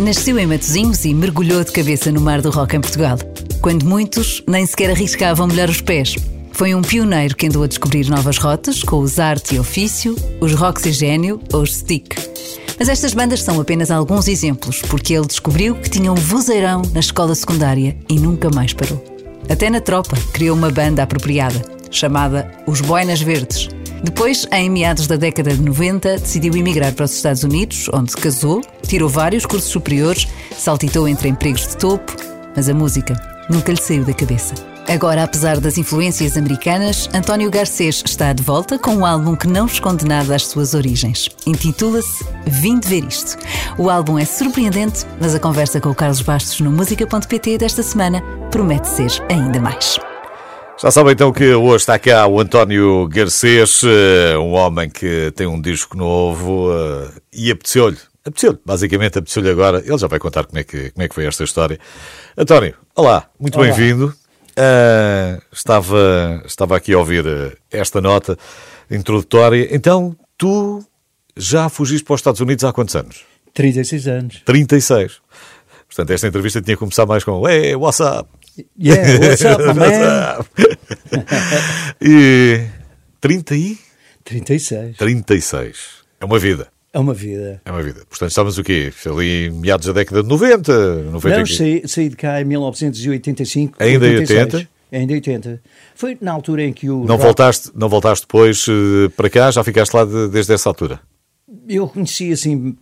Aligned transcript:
Nasceu 0.00 0.38
em 0.38 0.46
Matosinhos 0.46 1.04
e 1.04 1.12
mergulhou 1.12 1.62
de 1.62 1.72
cabeça 1.72 2.10
no 2.10 2.22
mar 2.22 2.40
do 2.40 2.48
rock 2.48 2.74
em 2.74 2.80
Portugal, 2.80 3.18
quando 3.60 3.84
muitos 3.84 4.42
nem 4.48 4.64
sequer 4.64 4.90
arriscavam 4.90 5.46
molhar 5.46 5.68
os 5.68 5.82
pés. 5.82 6.16
Foi 6.52 6.74
um 6.74 6.80
pioneiro 6.80 7.36
que 7.36 7.46
andou 7.46 7.64
a 7.64 7.66
descobrir 7.66 8.08
novas 8.08 8.38
rotas 8.38 8.82
com 8.82 9.00
os 9.00 9.18
Arte 9.18 9.56
e 9.56 9.58
Ofício, 9.58 10.16
os 10.40 10.54
Roxigênio 10.54 11.38
ou 11.52 11.60
os 11.60 11.76
Stick. 11.76 12.14
Mas 12.78 12.88
estas 12.88 13.12
bandas 13.12 13.42
são 13.42 13.60
apenas 13.60 13.90
alguns 13.90 14.26
exemplos, 14.26 14.80
porque 14.80 15.12
ele 15.12 15.26
descobriu 15.26 15.74
que 15.74 15.90
tinha 15.90 16.10
um 16.10 16.14
vozeirão 16.16 16.80
na 16.94 17.00
escola 17.00 17.34
secundária 17.34 17.94
e 18.08 18.18
nunca 18.18 18.48
mais 18.48 18.72
parou. 18.72 19.04
Até 19.50 19.68
na 19.68 19.82
tropa 19.82 20.16
criou 20.32 20.56
uma 20.56 20.70
banda 20.70 21.02
apropriada, 21.02 21.62
chamada 21.90 22.50
Os 22.66 22.80
Boinas 22.80 23.20
Verdes. 23.20 23.68
Depois, 24.02 24.46
em 24.52 24.70
meados 24.70 25.06
da 25.06 25.16
década 25.16 25.54
de 25.54 25.62
90, 25.62 26.18
decidiu 26.18 26.54
emigrar 26.56 26.92
para 26.92 27.04
os 27.04 27.14
Estados 27.14 27.44
Unidos, 27.44 27.88
onde 27.92 28.12
se 28.12 28.16
casou, 28.16 28.62
tirou 28.86 29.08
vários 29.08 29.44
cursos 29.44 29.70
superiores, 29.70 30.26
saltitou 30.56 31.06
entre 31.06 31.28
empregos 31.28 31.66
de 31.66 31.76
topo, 31.76 32.16
mas 32.56 32.68
a 32.68 32.74
música 32.74 33.14
nunca 33.48 33.72
lhe 33.72 33.80
saiu 33.80 34.04
da 34.04 34.14
cabeça. 34.14 34.54
Agora, 34.88 35.22
apesar 35.22 35.60
das 35.60 35.78
influências 35.78 36.36
americanas, 36.36 37.08
António 37.14 37.48
Garcês 37.48 38.02
está 38.04 38.32
de 38.32 38.42
volta 38.42 38.76
com 38.76 38.96
um 38.96 39.06
álbum 39.06 39.36
que 39.36 39.46
não 39.46 39.66
esconde 39.66 40.04
nada 40.04 40.34
às 40.34 40.46
suas 40.46 40.74
origens. 40.74 41.28
Intitula-se 41.46 42.24
Vim 42.44 42.80
de 42.80 42.88
Ver 42.88 43.04
Isto. 43.04 43.36
O 43.78 43.88
álbum 43.88 44.18
é 44.18 44.24
surpreendente, 44.24 45.06
mas 45.20 45.32
a 45.32 45.38
conversa 45.38 45.80
com 45.80 45.90
o 45.90 45.94
Carlos 45.94 46.22
Bastos 46.22 46.58
no 46.60 46.72
música.pt 46.72 47.58
desta 47.58 47.84
semana 47.84 48.20
promete 48.50 48.88
ser 48.88 49.10
ainda 49.28 49.60
mais. 49.60 50.09
Já 50.82 50.90
sabem 50.90 51.12
então 51.12 51.30
que 51.30 51.52
hoje 51.52 51.82
está 51.82 51.98
cá 51.98 52.26
o 52.26 52.40
António 52.40 53.06
Garcês, 53.06 53.82
eh, 53.84 54.38
um 54.38 54.52
homem 54.52 54.88
que 54.88 55.30
tem 55.32 55.46
um 55.46 55.60
disco 55.60 55.94
novo 55.94 56.72
eh, 56.72 57.10
e 57.34 57.50
apeteceu-lhe, 57.50 57.98
apeteceu-lhe, 58.24 58.58
basicamente 58.64 59.18
apeteceu-lhe 59.18 59.50
agora. 59.50 59.80
Ele 59.84 59.98
já 59.98 60.06
vai 60.06 60.18
contar 60.18 60.46
como 60.46 60.58
é 60.58 60.64
que, 60.64 60.90
como 60.92 61.04
é 61.04 61.08
que 61.08 61.14
foi 61.14 61.26
esta 61.26 61.44
história. 61.44 61.78
António, 62.34 62.74
olá, 62.96 63.28
muito 63.38 63.58
bem-vindo. 63.58 64.06
Uh, 64.52 65.42
estava, 65.52 66.42
estava 66.46 66.78
aqui 66.78 66.94
a 66.94 66.98
ouvir 66.98 67.26
esta 67.70 68.00
nota 68.00 68.38
introdutória. 68.90 69.68
Então, 69.70 70.16
tu 70.38 70.82
já 71.36 71.68
fugiste 71.68 72.04
para 72.04 72.14
os 72.14 72.20
Estados 72.20 72.40
Unidos 72.40 72.64
há 72.64 72.72
quantos 72.72 72.96
anos? 72.96 73.26
36 73.52 74.08
anos. 74.08 74.42
36. 74.46 75.20
Portanto, 75.86 76.10
esta 76.10 76.26
entrevista 76.26 76.62
tinha 76.62 76.74
que 76.74 76.80
começar 76.80 77.04
mais 77.04 77.22
com 77.22 77.46
Hey, 77.46 77.74
what's 77.74 78.00
up? 78.00 78.39
Yeah, 78.78 79.18
what's 79.20 79.44
up, 79.44 79.62
man? 79.74 80.44
e 82.00 82.66
30 83.20 83.54
e? 83.56 83.78
36. 84.24 84.96
36. 84.96 85.76
É 86.20 86.24
uma 86.24 86.38
vida. 86.38 86.68
É 86.92 86.98
uma 86.98 87.14
vida. 87.14 87.62
É 87.64 87.70
uma 87.70 87.82
vida. 87.82 88.02
Portanto, 88.08 88.30
estávamos 88.30 88.58
o 88.58 88.64
quê? 88.64 88.92
Ali 89.06 89.50
meados 89.50 89.86
da 89.86 89.92
década 89.92 90.22
de 90.22 90.28
90? 90.28 91.02
90 91.04 91.38
Não, 91.38 91.46
saí, 91.46 91.82
saí 91.86 92.08
de 92.08 92.16
cá 92.16 92.40
em 92.40 92.44
1985. 92.44 93.76
Ainda 93.78 94.08
em 94.08 94.16
80? 94.16 94.68
Ainda 94.92 95.12
em 95.12 95.16
80. 95.16 95.62
Foi 95.94 96.18
na 96.20 96.32
altura 96.32 96.64
em 96.64 96.72
que 96.72 96.90
o. 96.90 97.04
Não, 97.04 97.14
rock... 97.14 97.22
voltaste, 97.22 97.70
não 97.76 97.88
voltaste 97.88 98.26
depois 98.26 98.66
uh, 98.66 99.08
para 99.16 99.30
cá? 99.30 99.50
Já 99.52 99.62
ficaste 99.62 99.94
lá 99.94 100.04
de, 100.04 100.28
desde 100.28 100.52
essa 100.52 100.68
altura? 100.68 101.00
Eu 101.68 101.88
conheci 101.88 102.32
assim. 102.32 102.76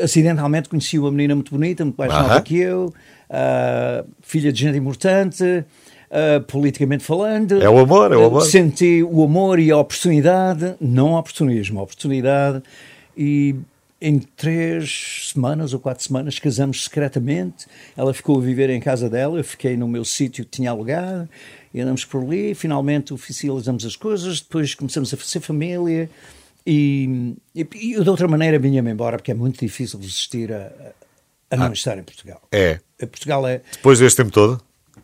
Acidentalmente 0.00 0.68
conheci 0.68 0.98
uma 0.98 1.10
menina 1.10 1.34
muito 1.34 1.50
bonita, 1.50 1.84
muito 1.84 1.96
mais 1.96 2.12
uh 2.12 2.16
-huh. 2.16 2.22
nova 2.22 2.40
que 2.40 2.56
eu, 2.56 2.94
uh, 3.30 4.06
filha 4.20 4.52
de 4.52 4.60
gente 4.60 4.76
importante. 4.76 5.64
Uh, 6.10 6.42
politicamente 6.48 7.04
falando. 7.04 7.62
É 7.62 7.70
o 7.70 7.78
amor, 7.78 8.10
é 8.10 8.16
o 8.16 8.24
amor. 8.24 8.40
Senti 8.40 9.00
o 9.00 9.22
amor 9.22 9.60
e 9.60 9.70
a 9.70 9.76
oportunidade, 9.76 10.74
não 10.80 11.14
oportunismo, 11.14 11.78
a 11.78 11.84
oportunidade 11.84 12.60
e 13.16 13.54
em 14.00 14.18
três 14.18 15.30
semanas 15.32 15.74
ou 15.74 15.78
quatro 15.78 16.02
semanas 16.02 16.38
casamos 16.38 16.84
secretamente. 16.84 17.66
Ela 17.96 18.14
ficou 18.14 18.38
a 18.38 18.40
viver 18.40 18.70
em 18.70 18.80
casa 18.80 19.10
dela, 19.10 19.38
eu 19.38 19.44
fiquei 19.44 19.76
no 19.76 19.86
meu 19.86 20.04
sítio 20.04 20.44
que 20.44 20.50
tinha 20.50 20.70
alugado, 20.70 21.28
e 21.72 21.80
andamos 21.80 22.04
por 22.04 22.22
ali, 22.22 22.54
finalmente 22.54 23.12
oficializamos 23.12 23.84
as 23.84 23.94
coisas, 23.94 24.40
depois 24.40 24.74
começamos 24.74 25.12
a 25.12 25.16
fazer 25.16 25.40
família 25.40 26.08
e, 26.66 27.34
e, 27.54 27.60
e 27.60 28.02
de 28.02 28.10
outra 28.10 28.26
maneira 28.26 28.58
vinha-me 28.58 28.90
embora 28.90 29.16
porque 29.16 29.30
é 29.30 29.34
muito 29.34 29.60
difícil 29.60 29.98
resistir 30.00 30.52
a, 30.52 30.72
a 31.50 31.56
não 31.56 31.66
ah, 31.66 31.72
estar 31.72 31.98
em 31.98 32.02
Portugal. 32.02 32.40
É. 32.52 32.78
Portugal 32.98 33.46
é. 33.46 33.62
Depois 33.72 33.98
deste 33.98 34.16
tempo 34.16 34.30
todo? 34.30 34.62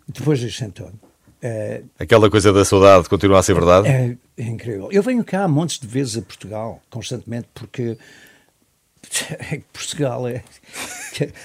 Depois 0.08 0.40
deste 0.40 0.60
tempo 0.60 0.74
todo. 0.74 1.00
É, 1.42 1.82
Aquela 1.98 2.30
coisa 2.30 2.52
da 2.52 2.64
saudade 2.64 3.08
continua 3.08 3.38
a 3.38 3.42
ser 3.42 3.54
verdade? 3.54 3.88
É, 3.88 4.16
é, 4.36 4.42
incrível. 4.44 4.88
Eu 4.90 5.02
venho 5.02 5.22
cá 5.24 5.46
montes 5.46 5.78
de 5.78 5.86
vezes 5.86 6.16
a 6.16 6.22
Portugal, 6.22 6.80
constantemente, 6.88 7.48
porque 7.52 7.98
Portugal 9.72 10.26
é. 10.28 10.42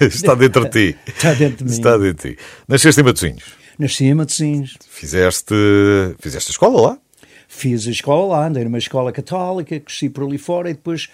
Está 0.00 0.34
dentro 0.34 0.68
de 0.68 0.92
ti. 0.92 0.98
Está 1.06 1.34
dentro 1.34 1.58
de 1.58 1.64
mim. 1.64 1.70
Está 1.70 1.96
dentro 1.96 2.28
de 2.28 2.36
ti. 2.36 2.42
Nasceste 2.68 3.00
em 3.00 3.04
Matosinhos? 3.04 3.44
Nasci 3.78 4.04
em 4.04 4.14
Matosinhos. 4.14 4.76
Fizeste, 4.88 5.54
fizeste 6.20 6.50
a 6.50 6.52
escola 6.52 6.80
lá? 6.80 6.98
Fiz 7.48 7.86
a 7.86 7.90
escola 7.90 8.36
lá, 8.36 8.46
andei 8.46 8.64
numa 8.64 8.78
escola 8.78 9.12
católica, 9.12 9.78
cresci 9.78 10.08
por 10.08 10.24
ali 10.24 10.38
fora 10.38 10.70
e 10.70 10.74
depois 10.74 11.10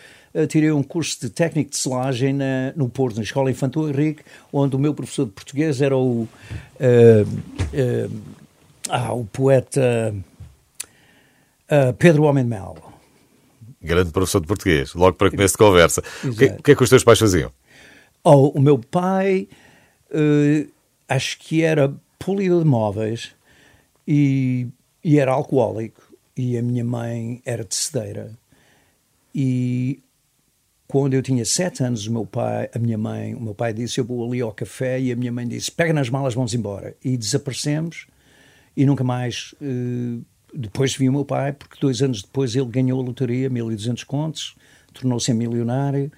tirei 0.48 0.70
um 0.70 0.82
curso 0.82 1.20
de 1.20 1.30
técnico 1.30 1.70
de 1.70 1.76
selagem 1.76 2.32
na, 2.32 2.72
no 2.76 2.88
Porto, 2.88 3.16
na 3.16 3.22
Escola 3.22 3.50
Infantil 3.50 3.88
Henrique, 3.88 4.22
onde 4.52 4.76
o 4.76 4.78
meu 4.78 4.94
professor 4.94 5.24
de 5.26 5.32
português 5.32 5.80
era 5.80 5.96
o. 5.96 6.22
Uh, 6.22 8.08
uh, 8.08 8.20
ah, 8.90 9.12
o 9.12 9.24
poeta 9.24 10.14
uh, 11.70 11.92
Pedro 11.98 12.24
Homem 12.24 12.44
de 12.44 12.50
Mel. 12.50 12.76
Grande 13.82 14.10
professor 14.10 14.40
de 14.40 14.46
português, 14.46 14.94
logo 14.94 15.16
para 15.16 15.30
começo 15.30 15.54
de 15.54 15.58
conversa. 15.58 16.02
O 16.24 16.34
que, 16.34 16.46
o 16.46 16.62
que, 16.62 16.72
é 16.72 16.74
que 16.74 16.82
os 16.82 16.90
teus 16.90 17.04
pais 17.04 17.18
faziam? 17.18 17.52
Oh, 18.24 18.48
o 18.48 18.60
meu 18.60 18.78
pai, 18.78 19.46
acho 21.08 21.38
que 21.38 21.62
era 21.62 21.94
polido 22.18 22.58
de 22.58 22.64
móveis 22.64 23.30
e, 24.06 24.66
e 25.04 25.18
era 25.18 25.32
alcoólico. 25.32 26.02
E 26.36 26.58
a 26.58 26.62
minha 26.62 26.84
mãe 26.84 27.40
era 27.44 27.64
tecedeira. 27.64 28.32
E 29.34 30.00
quando 30.88 31.12
eu 31.12 31.22
tinha 31.22 31.44
sete 31.44 31.84
anos, 31.84 32.06
o 32.06 32.12
meu 32.12 32.24
pai, 32.24 32.70
a 32.74 32.78
minha 32.78 32.96
mãe, 32.96 33.34
o 33.34 33.40
meu 33.40 33.54
pai 33.54 33.74
disse: 33.74 34.00
Eu 34.00 34.04
vou 34.04 34.26
ali 34.26 34.40
ao 34.40 34.52
café. 34.52 34.98
E 34.98 35.12
a 35.12 35.16
minha 35.16 35.30
mãe 35.30 35.46
disse: 35.46 35.70
Pega 35.70 35.92
nas 35.92 36.08
malas, 36.08 36.34
vamos 36.34 36.54
embora. 36.54 36.96
E 37.04 37.16
desaparecemos 37.16 38.06
e 38.74 38.86
nunca 38.86 39.04
mais. 39.04 39.54
Uh, 39.60 40.24
depois 40.54 40.96
vi 40.96 41.06
o 41.06 41.12
meu 41.12 41.26
pai, 41.26 41.52
porque 41.52 41.76
dois 41.78 42.00
anos 42.00 42.22
depois 42.22 42.56
ele 42.56 42.66
ganhou 42.66 42.98
a 43.00 43.04
lotaria, 43.04 43.50
1.200 43.50 44.02
contos, 44.06 44.56
tornou-se 44.94 45.32
milionário 45.34 46.10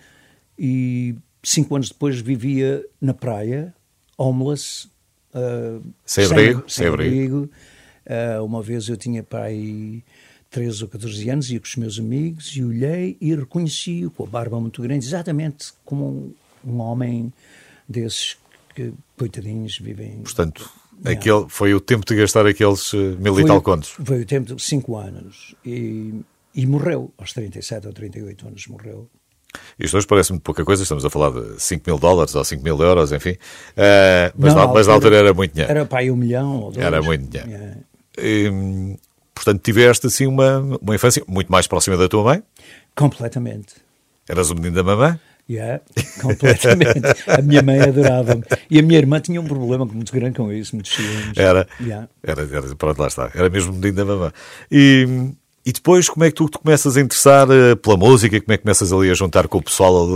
e 0.57 1.17
cinco 1.43 1.75
anos 1.75 1.89
depois 1.89 2.21
vivia 2.21 2.85
na 3.01 3.13
praia, 3.13 3.75
homeless, 4.17 4.89
uh, 5.35 5.83
sem, 6.07 6.27
abrigo. 6.27 6.65
Sem, 6.69 6.87
abrigo. 6.87 7.51
Uh, 8.07 8.45
uma 8.45 8.63
vez 8.63 8.89
eu 8.89 8.97
tinha 8.97 9.23
pai 9.23 10.05
13 10.51 10.83
ou 10.83 10.89
14 10.89 11.31
anos, 11.31 11.51
ia 11.51 11.61
com 11.61 11.67
os 11.67 11.77
meus 11.77 11.99
amigos 11.99 12.57
e 12.57 12.65
olhei 12.65 13.17
e 13.21 13.35
reconheci-o 13.35 14.11
com 14.11 14.25
a 14.25 14.27
barba 14.27 14.61
muito 14.61 14.83
grande, 14.83 15.07
exatamente 15.07 15.73
como 15.85 16.07
um, 16.07 16.35
um 16.65 16.81
homem 16.81 17.33
desses 17.89 18.37
que, 18.75 18.93
coitadinhos, 19.17 19.79
vivem. 19.79 20.23
Portanto, 20.23 20.71
Aquele, 21.05 21.47
foi 21.49 21.73
o 21.73 21.81
tempo 21.81 22.05
de 22.05 22.15
gastar 22.15 22.47
aqueles 22.47 22.93
uh, 22.93 23.17
mil 23.19 23.35
foi, 23.35 23.43
e 23.43 23.47
tal 23.47 23.63
contos. 23.63 23.91
Foi 24.05 24.21
o 24.21 24.27
tempo 24.27 24.55
de 24.55 24.63
5 24.63 24.97
anos. 24.97 25.55
E, 25.65 26.15
e 26.55 26.67
morreu, 26.67 27.13
aos 27.17 27.33
37 27.33 27.87
ou 27.87 27.93
38 27.93 28.49
anos 28.49 28.67
morreu. 28.67 29.09
Isto 29.79 29.97
hoje 29.97 30.07
parece-me 30.07 30.39
pouca 30.39 30.65
coisa, 30.65 30.83
estamos 30.83 31.05
a 31.05 31.11
falar 31.11 31.31
de 31.31 31.61
5 31.61 31.85
mil 31.87 31.99
dólares 31.99 32.35
ou 32.35 32.45
5 32.45 32.63
mil 32.63 32.81
euros, 32.81 33.13
enfim. 33.13 33.33
Uh, 33.33 34.31
mas, 34.37 34.55
não, 34.55 34.67
na, 34.67 34.73
mas 34.75 34.87
na 34.87 34.93
altura 34.93 35.17
era 35.17 35.33
muito 35.33 35.53
dinheiro. 35.53 35.71
Era 35.71 35.87
para 35.87 36.01
aí 36.01 36.11
um 36.11 36.17
milhão 36.17 36.61
ou 36.61 36.73
dois. 36.73 36.85
Era 36.85 37.01
muito 37.01 37.27
dinheiro. 37.27 37.51
Yeah. 37.51 37.81
E, 38.19 38.99
portanto, 39.51 39.63
tiveste 39.63 40.07
assim 40.07 40.27
uma, 40.27 40.59
uma 40.81 40.95
infância 40.95 41.23
muito 41.27 41.51
mais 41.51 41.67
próxima 41.67 41.97
da 41.97 42.09
tua 42.09 42.23
mãe? 42.23 42.43
Completamente. 42.95 43.75
Eras 44.29 44.51
o 44.51 44.55
menino 44.55 44.77
da 44.77 44.83
mamãe? 44.83 45.19
Yeah, 45.49 45.83
completamente. 46.23 47.01
a 47.27 47.43
minha 47.43 47.61
mãe 47.61 47.81
adorava-me. 47.81 48.45
E 48.71 48.79
a 48.79 48.83
minha 48.83 48.99
irmã 48.99 49.19
tinha 49.19 49.41
um 49.41 49.45
problema 49.45 49.85
muito 49.85 50.13
grande 50.13 50.37
com 50.37 50.53
isso, 50.53 50.77
muito 50.77 50.89
ciúmes. 50.89 51.37
Era, 51.37 51.67
yeah. 51.81 52.09
era, 52.23 52.43
era, 52.43 52.77
pronto, 52.77 53.01
lá 53.01 53.09
está. 53.09 53.33
Era 53.35 53.51
mesmo 53.51 53.73
menino 53.73 53.97
da 53.97 54.05
mamãe. 54.05 54.31
E, 54.71 55.33
e 55.65 55.73
depois, 55.73 56.09
como 56.09 56.25
é 56.25 56.31
que 56.31 56.37
tu 56.37 56.49
te 56.49 56.59
começas 56.59 56.97
a 56.97 57.01
interessar 57.03 57.47
uh, 57.51 57.77
pela 57.77 57.97
música? 57.97 58.41
Como 58.41 58.53
é 58.53 58.57
que 58.57 58.63
começas 58.63 58.91
ali 58.95 59.11
a 59.11 59.15
juntar 59.15 59.47
com 59.47 59.59
o 59.59 59.63
pessoal? 59.63 60.09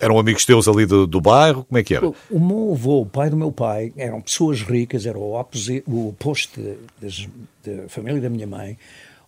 Eram 0.00 0.18
amigos 0.18 0.46
teus 0.46 0.66
ali 0.66 0.86
do, 0.86 1.06
do 1.06 1.20
bairro? 1.20 1.64
Como 1.64 1.78
é 1.78 1.84
que 1.84 1.94
era? 1.94 2.08
O, 2.08 2.16
o 2.30 2.40
meu 2.40 2.72
avô, 2.72 3.02
o 3.02 3.06
pai 3.06 3.28
do 3.28 3.36
meu 3.36 3.52
pai, 3.52 3.92
eram 3.94 4.22
pessoas 4.22 4.62
ricas, 4.62 5.04
era 5.04 5.18
o, 5.18 5.38
o 5.86 6.08
oposto 6.08 6.60
da 6.98 7.88
família 7.88 8.22
da 8.22 8.30
minha 8.30 8.46
mãe. 8.46 8.78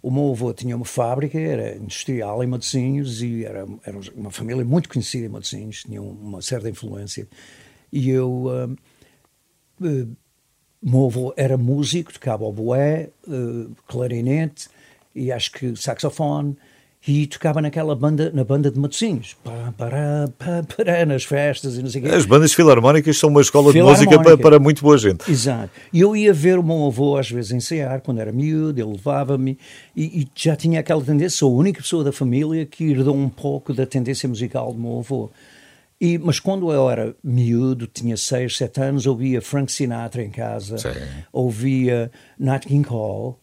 O 0.01 0.11
meu 0.11 0.31
avô 0.31 0.55
tinha 0.55 0.75
uma 0.75 0.87
fábrica, 0.87 1.39
era 1.39 1.77
industrial 1.77 2.43
em 2.43 2.47
Matosinhos 2.47 3.21
e 3.21 3.45
era, 3.45 3.67
era 3.85 3.99
uma 4.17 4.31
família 4.31 4.65
muito 4.65 4.89
conhecida 4.89 5.27
em 5.27 5.29
Matosinhos, 5.29 5.83
tinha 5.83 6.01
uma 6.01 6.41
certa 6.41 6.71
influência. 6.71 7.29
E 7.93 8.09
eu, 8.09 8.47
uh, 8.47 9.85
uh, 9.85 10.17
meu 10.83 11.07
avô 11.07 11.35
era 11.37 11.59
músico, 11.59 12.11
tocava 12.11 12.45
oboé, 12.45 13.11
uh, 13.27 13.71
clarinete 13.87 14.71
e 15.15 15.33
acho 15.33 15.53
que 15.53 15.75
saxofone. 15.77 16.57
e 17.07 17.27
tocava 17.27 17.63
naquela 17.63 17.95
banda, 17.95 18.31
na 18.35 18.45
banda 18.45 18.71
de 18.71 18.79
Matosinhos, 18.79 19.37
pá, 19.45 19.73
pará, 19.77 20.29
pá, 20.37 20.63
pará, 20.77 21.07
nas 21.07 21.25
festas 21.25 21.79
e 21.79 21.83
não 21.83 21.89
sei 21.89 22.03
quê. 22.03 22.09
As 22.09 22.27
bandas 22.27 22.53
filarmónicas 22.53 23.17
são 23.17 23.31
uma 23.31 23.41
escola 23.41 23.73
de 23.73 23.81
música 23.81 24.21
para, 24.21 24.37
para, 24.37 24.59
muito 24.59 24.83
boa 24.83 24.99
gente. 24.99 25.31
Exato. 25.31 25.71
E 25.93 26.01
eu 26.01 26.17
ia 26.17 26.33
ver 26.33 26.59
o 26.59 26.63
meu 26.63 26.87
avô 26.87 27.17
às 27.17 27.31
vezes 27.31 27.53
ensaiar, 27.53 28.01
quando 28.01 28.21
era 28.21 28.33
miúdo, 28.33 28.81
ele 28.81 28.93
levava-me 28.93 29.59
e, 29.97 30.23
e, 30.23 30.29
já 30.35 30.57
tinha 30.57 30.81
aquela 30.81 31.03
tendência, 31.03 31.39
sou 31.39 31.55
a 31.55 31.57
única 31.57 31.81
pessoa 31.81 32.03
da 32.03 32.13
família 32.13 32.67
que 32.67 32.91
herdou 32.91 33.15
um 33.15 33.29
pouco 33.29 33.73
da 33.73 33.87
tendência 33.87 34.29
musical 34.29 34.73
do 34.73 34.79
meu 34.79 34.99
avô. 34.99 35.31
E, 36.01 36.17
mas 36.17 36.39
quando 36.39 36.73
eu 36.73 36.89
era 36.89 37.15
miúdo, 37.25 37.87
tinha 37.87 38.17
6, 38.17 38.57
7 38.57 38.81
anos, 38.81 39.07
ouvia 39.07 39.43
Frank 39.43 39.71
Sinatra 39.71 40.23
em 40.23 40.31
casa, 40.31 40.79
Sim. 40.79 40.91
ouvia 41.33 42.11
Nat 42.39 42.67
King 42.67 42.87
Cole, 42.87 43.35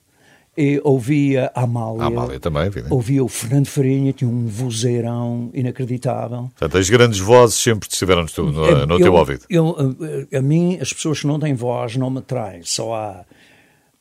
e 0.58 0.80
ouvia 0.84 1.52
a 1.54 1.64
Amália. 1.64 2.04
A 2.04 2.06
Amália 2.06 2.40
também, 2.40 2.70
vida. 2.70 2.88
Ouvia 2.90 3.24
o 3.24 3.28
Fernando 3.28 3.68
Farinha, 3.68 4.14
tinha 4.14 4.30
um 4.30 4.46
vozeirão 4.48 5.50
inacreditável. 5.54 6.50
Portanto, 6.58 6.78
as 6.78 6.90
grandes 6.90 7.20
vozes 7.20 7.58
sempre 7.58 7.90
estiveram 7.90 8.26
no, 8.38 8.52
no, 8.52 8.86
no 8.86 8.96
eu, 8.96 9.00
teu 9.00 9.14
ouvido. 9.14 9.46
Eu, 9.50 9.76
a, 10.34 10.38
a 10.38 10.42
mim, 10.42 10.78
as 10.80 10.94
pessoas 10.94 11.22
que 11.22 11.28
não 11.28 11.40
têm 11.40 11.54
voz 11.54 11.96
não 11.98 12.10
me 12.10 12.20
atraem. 12.20 12.62
Só 12.64 12.94
há 12.96 13.26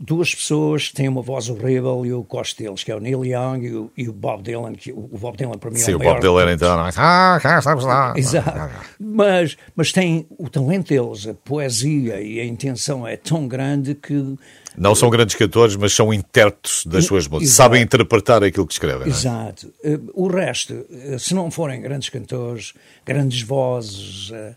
duas 0.04 0.34
pessoas 0.34 0.88
que 0.88 0.94
têm 0.94 1.08
uma 1.08 1.22
voz 1.22 1.48
horrível 1.48 2.04
e 2.04 2.10
eu 2.10 2.22
gosto 2.22 2.62
deles, 2.62 2.84
que 2.84 2.92
é 2.92 2.96
o 2.96 3.00
Neil 3.00 3.24
Young 3.24 3.64
e 3.64 3.74
o, 3.74 3.90
e 3.96 4.08
o 4.08 4.12
Bob 4.12 4.42
Dylan, 4.42 4.74
que 4.74 4.92
o, 4.92 5.18
Bob 5.18 5.36
Dylan 5.36 5.58
para 5.58 5.70
mim 5.70 5.76
Sim, 5.76 5.92
é 5.92 5.94
o, 5.94 5.96
o 5.96 5.98
maior... 6.00 6.14
Bob 6.14 6.22
Dylan 6.22 6.52
então, 6.52 6.86
é? 6.86 6.90
Ah, 6.96 7.38
cá 7.42 7.58
estamos 7.58 7.84
lá. 7.84 8.12
Exato. 8.16 8.70
Mas, 9.00 9.56
mas 9.74 9.92
tem 9.92 10.26
o 10.38 10.48
talento 10.48 10.88
deles, 10.88 11.26
a 11.26 11.34
poesia 11.34 12.20
e 12.20 12.38
a 12.38 12.44
intenção 12.44 13.06
é 13.06 13.16
tão 13.16 13.48
grande 13.48 13.94
que 13.94 14.36
não 14.76 14.94
são 14.94 15.08
grandes 15.08 15.36
cantores, 15.36 15.76
mas 15.76 15.92
são 15.92 16.12
intérpretes 16.12 16.84
das 16.84 17.04
suas 17.04 17.28
músicas. 17.28 17.54
Sabem 17.54 17.80
interpretar 17.80 18.42
aquilo 18.42 18.66
que 18.66 18.72
escrevem. 18.72 19.06
Exato. 19.06 19.72
É? 19.84 19.98
O 20.12 20.26
resto, 20.26 20.84
se 21.18 21.32
não 21.32 21.50
forem 21.50 21.80
grandes 21.80 22.08
cantores, 22.08 22.74
grandes 23.06 23.42
vozes, 23.42 24.30
uh, 24.30 24.54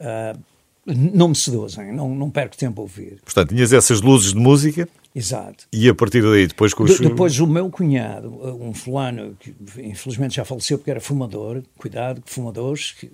uh, 0.00 0.38
não 0.86 1.28
me 1.28 1.36
seduzem, 1.36 1.92
não, 1.92 2.14
não 2.14 2.30
perco 2.30 2.56
tempo 2.56 2.80
a 2.80 2.82
ouvir. 2.82 3.20
Portanto, 3.24 3.50
tinhas 3.50 3.72
essas 3.72 4.00
luzes 4.00 4.32
de 4.32 4.38
música. 4.38 4.88
Exato. 5.14 5.66
E 5.72 5.88
a 5.88 5.94
partir 5.94 6.22
daí, 6.22 6.46
depois 6.46 6.74
com 6.74 6.82
os... 6.82 6.98
De, 6.98 7.08
depois 7.08 7.38
o 7.38 7.46
meu 7.46 7.70
cunhado, 7.70 8.28
um 8.60 8.74
fulano, 8.74 9.36
que 9.38 9.54
infelizmente 9.78 10.34
já 10.34 10.44
faleceu 10.44 10.76
porque 10.76 10.90
era 10.90 11.00
fumador, 11.00 11.62
cuidado, 11.78 12.20
fumadores, 12.26 12.92
que 12.92 13.10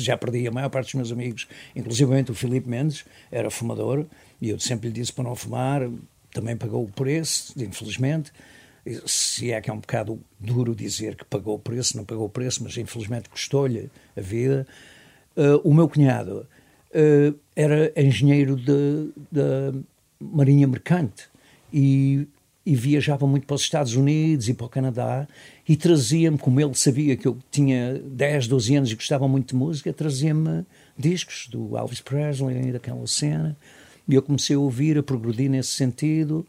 já 0.00 0.16
perdi 0.16 0.48
a 0.48 0.50
maior 0.50 0.70
parte 0.70 0.86
dos 0.86 0.94
meus 0.94 1.12
amigos, 1.12 1.46
inclusive 1.76 2.24
o 2.30 2.34
Filipe 2.34 2.68
Mendes, 2.68 3.04
era 3.30 3.50
fumador, 3.50 4.06
e 4.40 4.48
eu 4.48 4.58
sempre 4.58 4.88
lhe 4.88 4.94
disse 4.94 5.12
para 5.12 5.24
não 5.24 5.36
fumar, 5.36 5.88
também 6.32 6.56
pagou 6.56 6.82
o 6.82 6.88
preço, 6.88 7.52
infelizmente. 7.58 8.32
Se 9.06 9.50
é 9.50 9.60
que 9.60 9.70
é 9.70 9.72
um 9.72 9.78
bocado 9.78 10.18
duro 10.38 10.74
dizer 10.74 11.14
que 11.14 11.24
pagou 11.24 11.56
o 11.56 11.58
preço, 11.58 11.96
não 11.96 12.04
pagou 12.04 12.26
o 12.26 12.28
preço, 12.28 12.62
mas 12.62 12.76
infelizmente 12.76 13.28
custou-lhe 13.28 13.90
a 14.16 14.20
vida. 14.20 14.66
Uh, 15.36 15.56
o 15.64 15.72
meu 15.72 15.88
cunhado 15.88 16.46
uh, 16.94 17.38
era 17.54 17.92
engenheiro 17.96 18.56
da 18.56 19.72
Marinha 20.20 20.66
Mercante 20.66 21.24
e, 21.72 22.26
e, 22.64 22.74
viajava 22.74 23.26
muito 23.26 23.46
para 23.46 23.56
os 23.56 23.62
Estados 23.62 23.94
Unidos 23.94 24.48
e 24.48 24.54
para 24.54 24.66
o 24.66 24.68
Canadá 24.68 25.28
e 25.68 25.76
trazia-me, 25.76 26.38
como 26.38 26.60
ele 26.60 26.74
sabia 26.74 27.16
que 27.16 27.26
eu 27.26 27.36
tinha 27.50 27.94
10, 27.94 28.48
12 28.48 28.76
anos 28.76 28.90
e 28.90 28.94
gostava 28.94 29.26
muito 29.26 29.48
de 29.48 29.56
música, 29.56 29.92
trazia-me 29.92 30.64
discos 30.96 31.48
do 31.48 31.76
Elvis 31.76 32.00
Presley, 32.00 32.72
daquela 32.72 33.06
cena. 33.06 33.56
E 34.06 34.14
eu 34.14 34.22
comecei 34.22 34.54
a 34.54 34.58
ouvir, 34.58 34.98
a 34.98 35.02
progredir 35.02 35.50
nesse 35.50 35.70
sentido, 35.70 36.46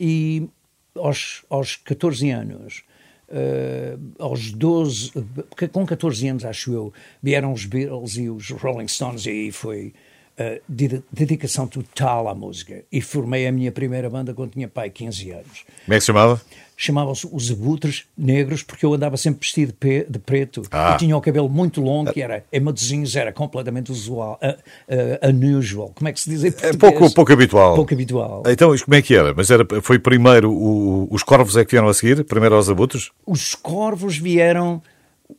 e 0.00 0.48
aos, 0.94 1.44
aos 1.50 1.76
14 1.76 2.30
anos, 2.30 2.84
uh, 3.32 3.98
aos 4.18 4.52
12, 4.52 5.12
porque 5.48 5.66
com 5.66 5.84
14 5.86 6.28
anos, 6.28 6.44
acho 6.44 6.72
eu, 6.72 6.92
vieram 7.22 7.52
os 7.52 7.64
Beatles 7.64 8.16
e 8.16 8.28
os 8.28 8.50
Rolling 8.50 8.88
Stones, 8.88 9.26
e 9.26 9.30
aí 9.30 9.52
foi 9.52 9.92
uh, 10.38 11.02
dedicação 11.10 11.66
total 11.66 12.28
à 12.28 12.34
música. 12.34 12.84
E 12.90 13.00
formei 13.00 13.46
a 13.46 13.52
minha 13.52 13.72
primeira 13.72 14.08
banda 14.08 14.34
quando 14.34 14.52
tinha 14.52 14.68
pai 14.68 14.90
15 14.90 15.30
anos. 15.30 15.64
Como 15.84 15.94
é 15.94 15.96
que 15.96 16.00
se 16.00 16.06
chamava? 16.06 16.40
chamavam-se 16.82 17.28
os 17.30 17.50
abutres 17.50 18.04
negros, 18.18 18.62
porque 18.62 18.84
eu 18.84 18.92
andava 18.92 19.16
sempre 19.16 19.40
vestido 19.40 19.72
de 20.08 20.18
preto 20.18 20.62
ah. 20.72 20.94
e 20.94 20.98
tinha 20.98 21.16
o 21.16 21.20
cabelo 21.20 21.48
muito 21.48 21.80
longo, 21.80 22.12
que 22.12 22.20
era, 22.20 22.44
em 22.52 22.58
Matosinhos 22.58 23.14
era 23.14 23.32
completamente 23.32 23.92
usual, 23.92 24.38
uh, 24.42 24.48
uh, 24.92 25.28
unusual, 25.28 25.92
como 25.94 26.08
é 26.08 26.12
que 26.12 26.20
se 26.20 26.28
diz 26.28 26.42
em 26.42 26.48
É 26.48 26.72
pouco, 26.72 27.12
pouco 27.14 27.32
habitual. 27.32 27.76
Pouco 27.76 27.94
habitual. 27.94 28.42
Então, 28.46 28.76
como 28.76 28.94
é 28.96 29.02
que 29.02 29.14
era? 29.14 29.32
Mas 29.32 29.50
era, 29.50 29.64
foi 29.80 29.98
primeiro, 29.98 30.50
o, 30.50 31.06
os 31.10 31.22
corvos 31.22 31.56
é 31.56 31.64
que 31.64 31.70
vieram 31.70 31.88
a 31.88 31.94
seguir? 31.94 32.24
Primeiro 32.24 32.56
aos 32.56 32.68
abutres? 32.68 33.10
Os 33.24 33.54
corvos 33.54 34.18
vieram 34.18 34.82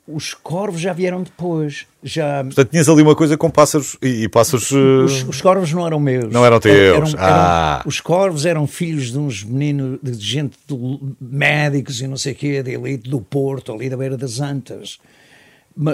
os 0.08 0.34
corvos 0.34 0.82
já 0.82 0.94
vieram 0.94 1.24
depois. 1.24 1.86
Já... 2.04 2.44
Portanto, 2.44 2.70
tinhas 2.70 2.90
ali 2.90 3.02
uma 3.02 3.16
coisa 3.16 3.38
com 3.38 3.50
pássaros 3.50 3.98
e, 4.02 4.24
e 4.24 4.30
pássaros. 4.30 4.72
Os, 4.72 5.24
os, 5.28 5.42
corvos 5.42 5.72
não 5.72 5.86
eram 5.86 6.00
meus. 6.00 6.32
Não 6.32 6.46
eram 6.46 6.60
teus. 6.60 6.76
Eram, 6.76 7.08
eram, 7.08 7.16
ah. 7.18 7.78
eram, 7.80 7.90
os 7.90 8.00
corvos 8.02 8.46
eram 8.46 8.68
filhos 8.68 9.12
de 9.12 9.18
uns 9.18 9.44
meninos, 9.44 10.00
de 10.02 10.14
gente, 10.14 10.58
de 10.68 11.00
médicos 11.20 12.02
e 12.02 12.08
não 12.08 12.18
sei 12.18 12.34
o 12.34 12.36
quê, 12.36 12.64
de 12.64 12.72
elite 12.72 13.10
do 13.10 13.22
Porto, 13.22 13.74
ali 13.74 13.90
da 13.90 13.98
beira 13.98 14.18
das 14.18 14.40
Antas. 14.40 15.00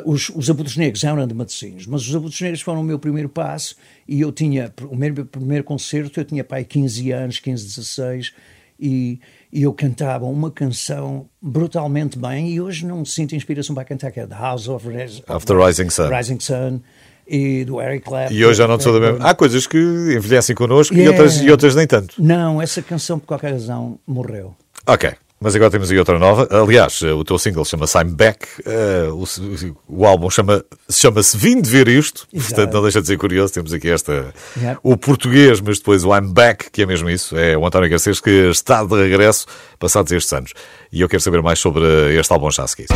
Os, 0.05 0.29
os 0.29 0.49
abutres 0.49 0.75
negros 0.75 1.03
eram 1.03 1.25
de 1.25 1.33
Matosinhos, 1.33 1.87
mas 1.87 2.05
os 2.05 2.13
abutres 2.13 2.41
negros 2.41 2.61
foram 2.61 2.81
o 2.81 2.83
meu 2.83 2.99
primeiro 2.99 3.29
passo 3.29 3.75
e 4.05 4.19
eu 4.19 4.31
tinha, 4.31 4.73
o 4.89 4.95
meu 4.95 5.25
primeiro 5.25 5.63
concerto, 5.63 6.19
eu 6.19 6.25
tinha 6.25 6.43
pai 6.43 6.65
15 6.65 7.11
anos, 7.11 7.39
15, 7.39 7.65
16, 7.65 8.33
e 8.79 9.19
e 9.51 9.63
eu 9.63 9.73
cantava 9.73 10.25
uma 10.25 10.51
canção 10.51 11.27
brutalmente 11.41 12.17
bem 12.17 12.49
e 12.49 12.61
hoje 12.61 12.85
não 12.85 13.03
sinto 13.03 13.35
inspiração 13.35 13.73
para 13.73 13.83
cantar, 13.83 14.11
que 14.11 14.19
é 14.19 14.27
The 14.27 14.35
House 14.35 14.67
of, 14.67 14.87
Res 14.87 15.21
of 15.27 15.45
Rising 15.53 15.89
Sun. 15.89 16.07
Rising 16.09 16.39
Sun 16.39 16.81
e 17.27 17.63
do 17.63 17.81
Eric 17.81 18.05
Clapton. 18.05 18.33
E 18.33 18.45
hoje 18.45 18.57
já 18.57 18.67
não 18.67 18.79
sou 18.79 18.93
da 18.93 18.99
mesma. 18.99 19.29
Há 19.29 19.33
coisas 19.33 19.67
que 19.67 19.77
envelhecem 19.77 20.55
connosco 20.55 20.95
yeah. 20.95 21.15
e, 21.15 21.19
outras, 21.19 21.41
e 21.41 21.51
outras 21.51 21.75
nem 21.75 21.87
tanto. 21.87 22.15
Não, 22.21 22.61
essa 22.61 22.81
canção 22.81 23.19
por 23.19 23.27
qualquer 23.27 23.51
razão 23.51 23.99
morreu. 24.05 24.55
Ok. 24.85 25.11
Mas 25.41 25.55
agora 25.55 25.71
temos 25.71 25.89
aí 25.89 25.97
outra 25.97 26.19
nova. 26.19 26.47
Aliás, 26.51 27.01
o 27.01 27.23
teu 27.23 27.39
single 27.39 27.63
chama-se 27.63 27.97
I'm 27.97 28.11
Back. 28.13 28.45
Uh, 28.59 29.13
o, 29.13 30.01
o, 30.01 30.05
álbum 30.05 30.29
chama, 30.29 30.63
chama-se 30.89 31.37
Vim 31.37 31.61
de 31.61 31.69
Ver 31.69 31.87
Isto. 31.87 32.27
Exato. 32.33 32.55
Portanto, 32.55 32.73
não 32.73 32.81
deixa 32.83 33.01
de 33.01 33.07
ser 33.07 33.17
curioso. 33.17 33.53
Temos 33.53 33.71
aqui 33.71 33.89
esta. 33.89 34.33
Yep. 34.57 34.79
O 34.83 34.97
português, 34.97 35.61
mas 35.61 35.79
depois 35.79 36.03
o 36.03 36.13
I'm 36.13 36.33
Back, 36.33 36.69
que 36.71 36.81
é 36.81 36.85
mesmo 36.85 37.09
isso. 37.09 37.37
É 37.37 37.57
o 37.57 37.65
António 37.65 37.89
Garcês 37.89 38.19
que 38.19 38.49
está 38.49 38.83
de 38.83 38.95
regresso 38.95 39.45
passados 39.79 40.11
estes 40.11 40.33
anos. 40.33 40.53
E 40.91 40.99
eu 40.99 41.07
quero 41.07 41.21
saber 41.21 41.41
mais 41.41 41.59
sobre 41.59 41.85
este 42.17 42.33
álbum 42.33 42.51
já 42.51 42.63
a 42.63 42.67
seguir. 42.67 42.87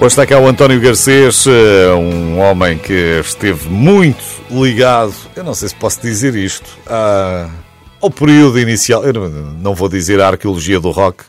Hoje 0.00 0.14
está 0.14 0.26
cá 0.26 0.40
o 0.40 0.48
António 0.48 0.80
Garcês, 0.80 1.44
eh, 1.46 1.92
um 1.92 2.38
homem 2.38 2.78
que 2.78 3.20
esteve 3.20 3.68
muito 3.68 4.24
ligado, 4.50 5.12
eu 5.36 5.44
não 5.44 5.52
sei 5.52 5.68
se 5.68 5.74
posso 5.74 6.00
dizer 6.00 6.34
isto, 6.34 6.78
ao 8.00 8.10
período 8.10 8.58
inicial, 8.58 9.04
eu 9.04 9.28
não 9.28 9.74
vou 9.74 9.90
dizer 9.90 10.18
a 10.18 10.28
arqueologia 10.28 10.80
do 10.80 10.90
rock, 10.90 11.22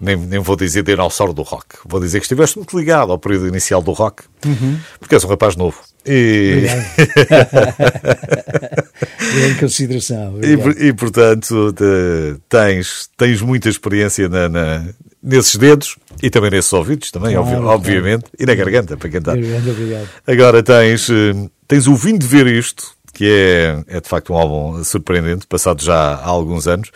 nem, 0.00 0.16
nem 0.16 0.40
vou 0.40 0.56
dizer 0.56 0.82
dinossauro 0.82 1.32
do 1.32 1.42
rock, 1.42 1.76
vou 1.86 2.00
dizer 2.00 2.18
que 2.18 2.24
estiveste 2.24 2.56
muito 2.56 2.76
ligado 2.76 3.12
ao 3.12 3.18
período 3.18 3.46
inicial 3.46 3.80
do 3.80 3.92
rock, 3.92 4.24
uhum. 4.44 4.76
porque 4.98 5.14
és 5.14 5.22
um 5.22 5.28
rapaz 5.28 5.54
novo. 5.54 5.78
E... 6.04 6.64
em 9.46 9.54
consideração. 9.54 10.40
E, 10.42 10.88
e, 10.88 10.92
portanto, 10.92 11.72
te, 11.74 12.40
tens, 12.48 13.08
tens 13.16 13.40
muita 13.40 13.68
experiência 13.68 14.28
na, 14.28 14.48
na 14.48 14.84
nesses 15.22 15.56
dedos 15.56 15.96
e 16.22 16.30
também 16.30 16.50
nesses 16.50 16.72
ouvidos, 16.72 17.10
também, 17.10 17.34
claro, 17.34 17.66
obviamente, 17.66 18.22
claro. 18.22 18.36
e 18.38 18.46
na 18.46 18.54
garganta, 18.54 18.96
para 18.96 19.08
cantar. 19.08 19.36
Obrigado. 19.36 20.08
Agora 20.26 20.62
tens, 20.62 21.08
eh, 21.10 21.48
tens 21.68 21.86
o 21.86 21.94
Vinho 21.94 22.18
de 22.18 22.26
Ver 22.26 22.46
Isto, 22.46 22.94
que 23.12 23.24
é, 23.28 23.96
é 23.96 24.00
de 24.00 24.08
facto 24.08 24.32
um 24.32 24.36
álbum 24.36 24.82
surpreendente, 24.82 25.46
passado 25.46 25.82
já 25.82 26.14
há 26.14 26.26
alguns 26.26 26.66
anos. 26.66 26.90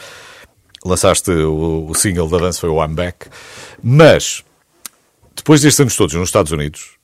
Lançaste 0.84 1.30
o, 1.30 1.86
o 1.88 1.94
single 1.94 2.28
de 2.28 2.34
avanço, 2.34 2.60
foi 2.60 2.68
o 2.68 2.82
I'm 2.82 2.94
Back. 2.94 3.28
Mas, 3.82 4.44
depois 5.34 5.60
destes 5.60 5.80
anos 5.80 5.96
todos 5.96 6.14
nos 6.14 6.28
Estados 6.28 6.52
Unidos, 6.52 6.94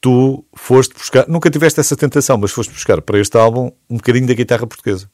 tu 0.00 0.44
foste 0.54 0.94
buscar, 0.94 1.26
nunca 1.28 1.50
tiveste 1.50 1.80
essa 1.80 1.96
tentação, 1.96 2.36
mas 2.36 2.52
foste 2.52 2.72
buscar 2.72 3.00
para 3.00 3.18
este 3.18 3.36
álbum 3.36 3.72
um 3.88 3.96
bocadinho 3.96 4.26
da 4.26 4.34
guitarra 4.34 4.66
portuguesa. 4.66 5.08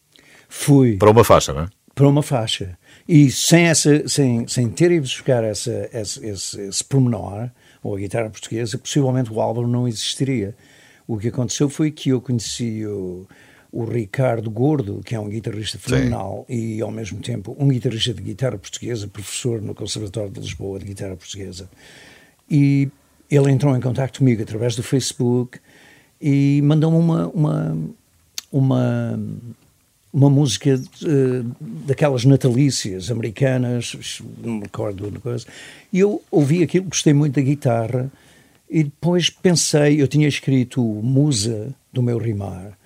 Fui. 0.49 0.97
Para 0.97 1.11
uma 1.11 1.25
faixa, 1.25 1.53
não 1.53 1.63
é? 1.63 1.69
Para 1.95 2.09
uma 2.09 2.23
faixa. 2.23 2.77
E 3.13 3.29
sem, 3.29 3.65
essa, 3.65 4.07
sem, 4.07 4.47
sem 4.47 4.69
ter 4.69 4.93
ido 4.93 5.03
buscar 5.03 5.43
essa, 5.43 5.91
esse, 5.93 6.25
esse, 6.25 6.61
esse 6.61 6.85
pormenor, 6.85 7.51
ou 7.83 7.97
a 7.97 7.99
guitarra 7.99 8.31
portuguesa, 8.31 8.79
possivelmente 8.79 9.33
o 9.33 9.41
álbum 9.41 9.67
não 9.67 9.89
existiria. 9.89 10.55
O 11.09 11.19
que 11.19 11.27
aconteceu 11.27 11.69
foi 11.69 11.91
que 11.91 12.11
eu 12.11 12.21
conheci 12.21 12.87
o, 12.87 13.27
o 13.73 13.85
Ricardo 13.85 14.49
Gordo, 14.49 15.01
que 15.05 15.17
é 15.17 15.19
um 15.19 15.29
guitarrista 15.29 15.77
fenomenal 15.77 16.47
Sim. 16.49 16.55
e, 16.55 16.81
ao 16.81 16.93
mesmo 16.93 17.21
tempo, 17.21 17.57
um 17.59 17.67
guitarrista 17.67 18.15
de 18.15 18.23
guitarra 18.23 18.57
portuguesa, 18.57 19.09
professor 19.09 19.61
no 19.61 19.75
Conservatório 19.75 20.31
de 20.31 20.39
Lisboa 20.39 20.79
de 20.79 20.85
guitarra 20.85 21.17
portuguesa. 21.17 21.69
E 22.49 22.89
ele 23.29 23.51
entrou 23.51 23.77
em 23.77 23.81
contato 23.81 24.21
comigo 24.21 24.41
através 24.41 24.77
do 24.77 24.85
Facebook 24.85 25.59
e 26.23 26.63
mandou-me 26.63 26.99
uma, 26.99 27.27
uma, 27.27 27.79
uma 28.53 29.21
uma 30.13 30.29
música 30.29 30.75
uh, 30.75 31.57
daquelas 31.87 32.25
natalícias 32.25 33.11
americanas, 33.11 34.21
não 34.43 34.55
me 34.55 34.63
recordo 34.63 35.07
uma 35.07 35.21
coisa, 35.21 35.47
e 35.93 36.01
eu 36.01 36.23
ouvi 36.31 36.63
aquilo, 36.63 36.87
gostei 36.87 37.13
muito 37.13 37.35
da 37.35 37.43
guitarra, 37.43 38.11
e 38.69 38.85
depois 38.85 39.31
pensei, 39.31 40.01
eu 40.01 40.09
tinha 40.09 40.29
escrito 40.29 40.83
Musa 40.83 41.75
do 41.93 42.03
meu 42.03 42.19
rimar, 42.19 42.77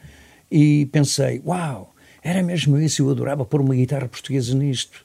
e 0.50 0.86
pensei, 0.86 1.40
uau, 1.44 1.94
era 2.22 2.42
mesmo 2.42 2.78
isso, 2.78 3.02
eu 3.02 3.10
adorava 3.10 3.44
pôr 3.44 3.60
uma 3.60 3.74
guitarra 3.74 4.08
portuguesa 4.08 4.54
nisto, 4.54 5.04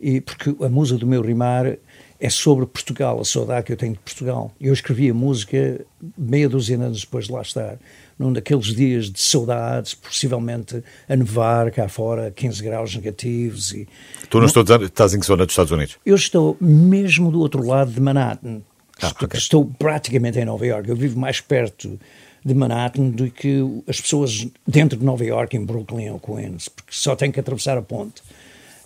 e, 0.00 0.20
porque 0.20 0.54
a 0.64 0.68
musa 0.68 0.96
do 0.96 1.06
meu 1.06 1.20
rimar 1.20 1.76
é 2.18 2.30
sobre 2.30 2.66
Portugal, 2.66 3.20
a 3.20 3.24
saudade 3.24 3.66
que 3.66 3.72
eu 3.72 3.76
tenho 3.76 3.92
de 3.94 3.98
Portugal. 3.98 4.52
Eu 4.60 4.72
escrevi 4.72 5.10
a 5.10 5.14
música 5.14 5.84
meia 6.16 6.48
dúzia 6.48 6.76
de 6.76 6.84
anos 6.84 7.00
depois 7.00 7.26
de 7.26 7.32
lá 7.32 7.42
estar 7.42 7.78
num 8.20 8.34
daqueles 8.34 8.66
dias 8.66 9.10
de 9.10 9.18
saudades, 9.18 9.94
possivelmente 9.94 10.84
a 11.08 11.16
nevar 11.16 11.70
cá 11.70 11.88
fora, 11.88 12.30
15 12.30 12.62
graus 12.62 12.94
negativos. 12.94 13.72
E... 13.72 13.88
Tu 14.28 14.38
não, 14.38 14.44
estou 14.44 14.62
dizendo, 14.62 14.84
estás 14.84 15.14
em 15.14 15.20
que 15.20 15.24
zona 15.24 15.46
dos 15.46 15.54
Estados 15.54 15.72
Unidos? 15.72 15.96
Eu 16.04 16.16
estou 16.16 16.54
mesmo 16.60 17.30
do 17.30 17.40
outro 17.40 17.66
lado 17.66 17.90
de 17.90 17.98
Manhattan. 17.98 18.60
Ah, 19.00 19.06
estou, 19.06 19.26
okay. 19.26 19.38
estou 19.38 19.64
praticamente 19.78 20.38
em 20.38 20.44
Nova 20.44 20.66
York. 20.66 20.86
Eu 20.86 20.96
vivo 20.96 21.18
mais 21.18 21.40
perto 21.40 21.98
de 22.44 22.54
Manhattan 22.54 23.08
do 23.08 23.30
que 23.30 23.60
as 23.88 23.98
pessoas 23.98 24.46
dentro 24.68 24.98
de 24.98 25.04
Nova 25.04 25.24
York, 25.24 25.56
em 25.56 25.64
Brooklyn 25.64 26.10
ou 26.10 26.20
Queens, 26.20 26.68
porque 26.68 26.92
só 26.92 27.16
tenho 27.16 27.32
que 27.32 27.40
atravessar 27.40 27.78
a 27.78 27.82
ponte. 27.82 28.22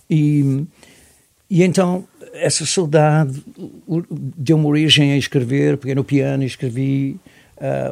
E, 0.09 0.65
e 1.49 1.61
então 1.61 2.05
essa 2.31 2.65
saudade 2.65 3.43
deu-me 4.09 4.65
origem 4.65 5.11
a 5.11 5.17
escrever, 5.17 5.75
peguei 5.77 5.95
no 5.95 6.05
piano 6.05 6.43
e 6.43 6.45
escrevi 6.45 7.19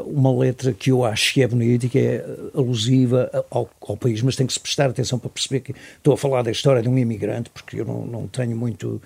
uma 0.06 0.36
letra 0.38 0.74
que 0.74 0.92
eu 0.92 1.06
acho 1.06 1.34
que 1.34 1.42
é 1.42 1.48
bonita 1.48 1.86
e 1.86 1.90
que 1.90 2.00
é 2.00 2.26
alusiva 2.54 3.30
ao, 3.50 3.70
ao, 3.82 3.96
país, 3.96 4.22
mas 4.22 4.36
tem 4.36 4.46
que 4.46 4.54
se 4.54 4.60
prestar 4.60 4.90
atenção 4.90 5.18
para 5.18 5.30
perceber 5.30 5.62
que 5.62 5.74
estou 5.98 6.14
a 6.14 6.18
falar 6.18 6.42
da 6.42 6.52
história 6.52 6.82
de 6.82 6.90
um 6.90 6.98
imigrante, 6.98 7.50
porque 7.50 7.80
eu 7.80 7.86
não, 7.86 8.06
não 8.06 8.28
tenho 8.28 8.56
muito 8.58 9.02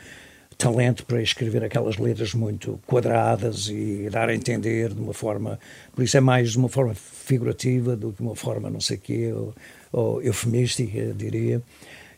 talento 0.58 1.06
para 1.06 1.22
escrever 1.22 1.64
aquelas 1.64 1.98
letras 1.98 2.34
muito 2.34 2.80
quadradas 2.88 3.70
e 3.70 4.10
dar 4.12 4.30
a 4.30 4.36
entender 4.36 4.94
de 4.94 5.00
uma 5.00 5.14
forma, 5.14 5.60
por 5.94 6.04
isso 6.04 6.18
é 6.18 6.22
mais 6.22 6.52
de 6.52 6.58
uma 6.58 6.68
forma 6.68 6.96
figurativa 6.96 7.96
do 7.96 8.12
que 8.12 8.22
uma 8.22 8.36
forma 8.36 8.70
não 8.70 8.82
sei 8.82 8.98
quê, 8.98 9.32
ou, 9.32 9.54
ou 9.92 10.22
eufemística, 10.22 11.14
diria. 11.16 11.62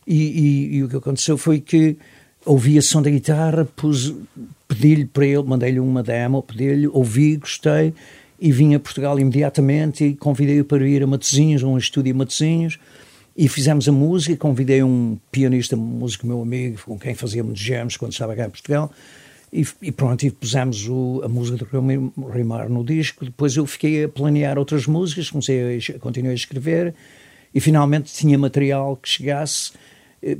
E, 0.07 0.15
e, 0.15 0.75
e, 0.77 0.83
o 0.83 0.89
que 0.89 0.95
aconteceu 0.95 1.37
foi 1.37 1.59
que 1.59 1.97
ouvi 2.45 2.77
a 2.77 2.81
som 2.81 3.01
da 3.01 3.09
guitarra, 3.09 3.67
pedi-lhe 4.67 5.05
para 5.05 5.25
ele, 5.25 5.43
mandei-lhe 5.43 5.79
uma 5.79 6.01
demo, 6.01 6.41
pedi-lhe, 6.41 6.87
ouvi, 6.87 7.35
gostei, 7.35 7.93
e 8.41 8.51
vim 8.51 8.73
a 8.73 8.79
Portugal 8.79 9.19
imediatamente 9.19 10.03
e 10.05 10.15
convidei-o 10.15 10.65
para 10.65 10.87
ir 10.87 11.03
a 11.03 11.07
Matosinhos, 11.07 11.63
a 11.63 11.67
um 11.67 11.77
estúdio 11.77 12.11
em 12.11 12.13
Matosinhos, 12.13 12.79
e 13.35 13.47
fizemos 13.47 13.87
a 13.87 13.91
música, 13.91 14.35
convidei 14.35 14.83
um 14.83 15.17
pianista, 15.31 15.75
um 15.75 15.79
músico 15.79 16.27
meu 16.27 16.41
amigo, 16.41 16.79
com 16.85 16.97
quem 16.97 17.13
fazíamos 17.13 17.59
jams 17.59 17.97
quando 17.97 18.11
estava 18.11 18.35
cá 18.35 18.45
em 18.45 18.49
Portugal, 18.49 18.91
e, 19.51 19.65
e 19.81 19.91
pronto, 19.91 20.23
e 20.23 20.31
pusemos 20.31 20.87
o, 20.87 21.21
a 21.23 21.27
música 21.27 21.65
do 21.65 22.29
Rimar 22.29 22.69
no 22.69 22.83
disco, 22.83 23.25
depois 23.25 23.55
eu 23.55 23.65
fiquei 23.65 24.03
a 24.03 24.09
planear 24.09 24.57
outras 24.57 24.85
músicas, 24.85 25.29
comecei 25.29 25.77
a, 25.77 25.99
continuei 25.99 26.33
a 26.33 26.35
escrever, 26.35 26.93
e 27.53 27.59
finalmente 27.59 28.13
tinha 28.13 28.37
material 28.37 28.95
que 28.95 29.09
chegasse 29.09 29.71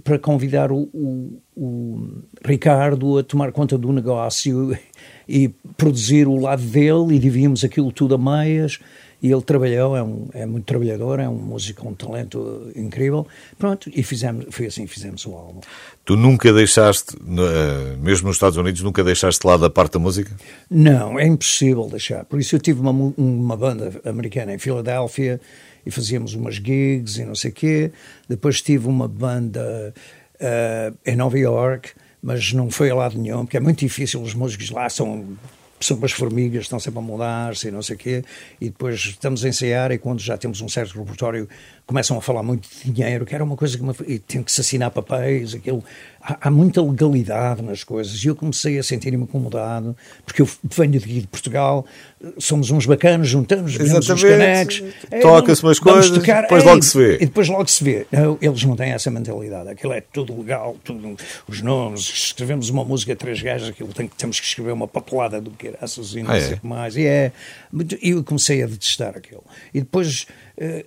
para 0.04 0.20
convidar 0.20 0.72
o, 0.72 0.90
o, 0.94 1.42
o, 1.56 2.08
Ricardo 2.46 3.18
a 3.18 3.24
tomar 3.24 3.52
conta 3.52 3.78
do 3.78 3.92
negócio 3.92 4.78
e 5.28 5.50
produzir 5.78 6.28
o 6.28 6.40
lado 6.40 6.62
dele 6.62 7.16
e 7.16 7.20
dividimos 7.20 7.64
aquilo 7.64 7.92
tudo 7.92 8.16
a 8.16 8.18
meias 8.18 8.80
e 9.22 9.32
ele 9.32 9.42
trabalhou, 9.42 9.98
é, 9.98 10.04
um, 10.04 10.30
é 10.34 10.46
muito 10.46 10.66
trabalhador, 10.66 11.20
é 11.20 11.28
um 11.28 11.36
músico 11.36 11.82
com 11.82 11.90
um 11.90 11.94
talento 11.94 12.72
incrível, 12.76 13.28
pronto, 13.58 13.92
e 13.94 14.02
fizemos, 14.02 14.46
foi 14.50 14.68
assim 14.68 14.86
que 14.86 14.94
fizemos 14.94 15.26
o 15.26 15.34
álbum. 15.34 15.60
Tu 16.06 16.16
nunca 16.16 16.54
deixaste, 16.54 17.18
eh, 17.18 17.98
mesmo 17.98 18.28
nos 18.28 18.38
Estados 18.38 18.58
Unidos, 18.58 18.82
nunca 18.82 19.04
deixaste 19.04 19.42
de 19.42 19.48
lado 19.48 19.66
a 19.66 19.70
parte 19.70 19.94
da 19.94 20.00
música? 20.00 20.32
Não, 20.70 21.20
é 21.20 21.28
impossível 21.28 21.88
deixar, 21.90 22.24
por 22.26 22.40
isso 22.40 22.56
eu 22.56 22.60
tive 22.60 22.80
uma, 22.80 22.92
uma 23.18 23.58
banda 23.58 24.00
americana 24.06 24.54
em 24.54 24.58
Filadélfia 24.58 25.42
e 25.90 25.92
fazíamos 25.92 26.34
umas 26.34 26.56
gigs 26.56 27.18
e 27.18 27.26
não 27.26 27.36
sei 27.36 27.52
quê, 27.52 27.92
depois 28.28 28.62
tive 28.62 28.88
uma 28.88 29.08
banda 29.08 29.94
uh, 30.36 30.98
em 31.06 31.16
Nova 31.16 31.38
York, 31.38 31.92
mas 32.22 32.54
não 32.54 32.70
foi 32.70 32.90
a 32.90 32.96
lado 32.96 33.18
nenhum, 33.18 33.46
porque 33.46 33.58
é 33.58 33.60
muito 33.60 33.80
difícil, 33.80 34.22
os 34.22 34.34
músicos 34.34 34.70
lá 34.70 34.90
são 34.90 35.26
são 35.82 35.96
umas 35.96 36.12
formigas, 36.12 36.64
estão 36.64 36.78
sempre 36.78 37.00
a 37.00 37.02
mudar-se 37.02 37.70
e 37.70 37.72
não 37.72 37.82
sei 37.82 37.96
o 37.96 38.00
quê, 38.00 38.24
e 38.60 38.66
depois 38.66 39.00
estamos 39.00 39.46
a 39.46 39.48
ensaiar 39.48 39.92
e 39.92 39.98
quando 39.98 40.20
já 40.20 40.38
temos 40.38 40.60
um 40.60 40.68
certo 40.68 41.00
repertório 41.00 41.48
começam 41.90 42.16
a 42.16 42.22
falar 42.22 42.44
muito 42.44 42.70
de 42.70 42.92
dinheiro, 42.92 43.26
que 43.26 43.34
era 43.34 43.44
uma 43.44 43.56
coisa 43.56 43.76
que 43.76 43.84
me, 43.84 44.20
tem 44.20 44.44
que 44.44 44.52
se 44.52 44.62
assinar 44.62 44.92
papéis, 44.92 45.56
aquilo. 45.56 45.84
Há, 46.22 46.48
há, 46.48 46.52
muita 46.52 46.84
legalidade 46.84 47.64
nas 47.64 47.84
coisas 47.84 48.24
e 48.24 48.28
eu 48.28 48.36
comecei 48.36 48.78
a 48.78 48.84
sentir-me 48.84 49.24
incomodado, 49.24 49.98
porque 50.24 50.44
eu 50.44 50.50
venho 50.66 51.00
de, 51.00 51.26
Portugal, 51.26 51.84
somos 52.38 52.70
uns 52.70 52.86
bacanos, 52.86 53.28
juntamos, 53.28 53.74
vemos 53.74 54.08
uns 54.08 54.22
canecos, 54.22 54.84
toca-se 55.20 55.64
umas 55.64 55.80
coisas, 55.80 56.12
tocar, 56.12 56.44
depois 56.44 56.64
logo 56.64 56.84
se 56.84 56.96
vê. 56.96 57.16
E 57.16 57.26
depois 57.26 57.50
logo 57.50 57.68
se 57.68 57.84
vê. 57.84 58.06
Não, 58.12 58.38
eles 58.40 58.64
não 58.64 58.76
têm 58.76 58.92
essa 58.92 59.10
mentalidade, 59.10 59.70
aquilo 59.70 59.94
é 59.94 60.02
tudo 60.02 60.38
legal, 60.38 60.78
tudo, 60.84 61.18
os 61.48 61.62
nomes, 61.64 62.02
escrevemos 62.02 62.70
uma 62.70 62.86
música 62.86 63.16
três 63.16 63.42
gajos, 63.42 63.70
aquilo 63.70 63.92
tem, 63.94 64.08
temos 64.08 64.40
que 64.40 64.46
escrever 64.46 64.74
uma 64.74 64.88
papelada 64.88 65.42
do 65.42 65.50
que 65.50 65.70
era 65.70 65.80
e 65.80 66.22
não 66.22 66.32
ah, 66.32 66.40
sei 66.40 66.54
é? 66.54 66.60
mais. 66.62 66.96
E 66.96 67.08
é, 67.08 67.32
eu 68.00 68.24
comecei 68.24 68.62
a 68.62 68.68
detestar 68.68 69.18
aquilo. 69.18 69.44
E 69.74 69.80
depois. 69.80 70.28
Uh, 70.56 70.86